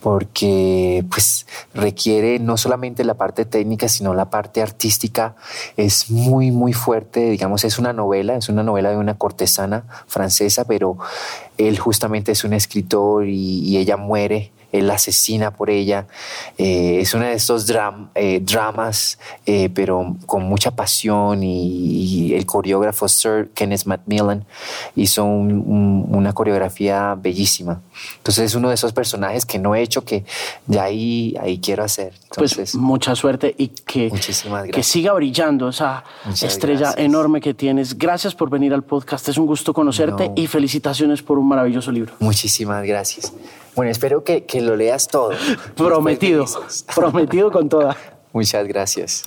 [0.00, 5.36] porque pues requiere no solamente la parte técnica, sino la parte artística.
[5.76, 10.64] Es muy, muy fuerte, digamos, es una novela, es una novela de una cortesana francesa,
[10.64, 10.96] pero
[11.58, 16.06] él justamente es un escritor y, ella muere él asesina por ella.
[16.58, 17.66] Eh, es uno de estos
[18.14, 24.44] eh, dramas, eh, pero con mucha pasión y, el coreógrafo Sir Kenneth Macmillan
[24.94, 27.80] hizo una coreografía bellísima.
[28.18, 30.24] Entonces es uno de esos personajes que no he hecho que
[30.66, 32.12] ya ahí, ahí quiero hacer.
[32.36, 34.10] pues mucha suerte y que,
[34.72, 36.04] que siga brillando esa
[36.40, 37.98] estrella enorme que tienes.
[37.98, 39.28] Gracias por venir al podcast.
[39.28, 42.14] Es un gusto conocerte y felicitaciones por un maravilloso libro.
[42.20, 43.32] Muchísimas gracias.
[43.74, 45.30] Bueno, espero que, que lo leas todo.
[45.76, 46.44] Prometido.
[46.94, 47.96] Prometido con toda.
[48.32, 49.24] Muchas gracias.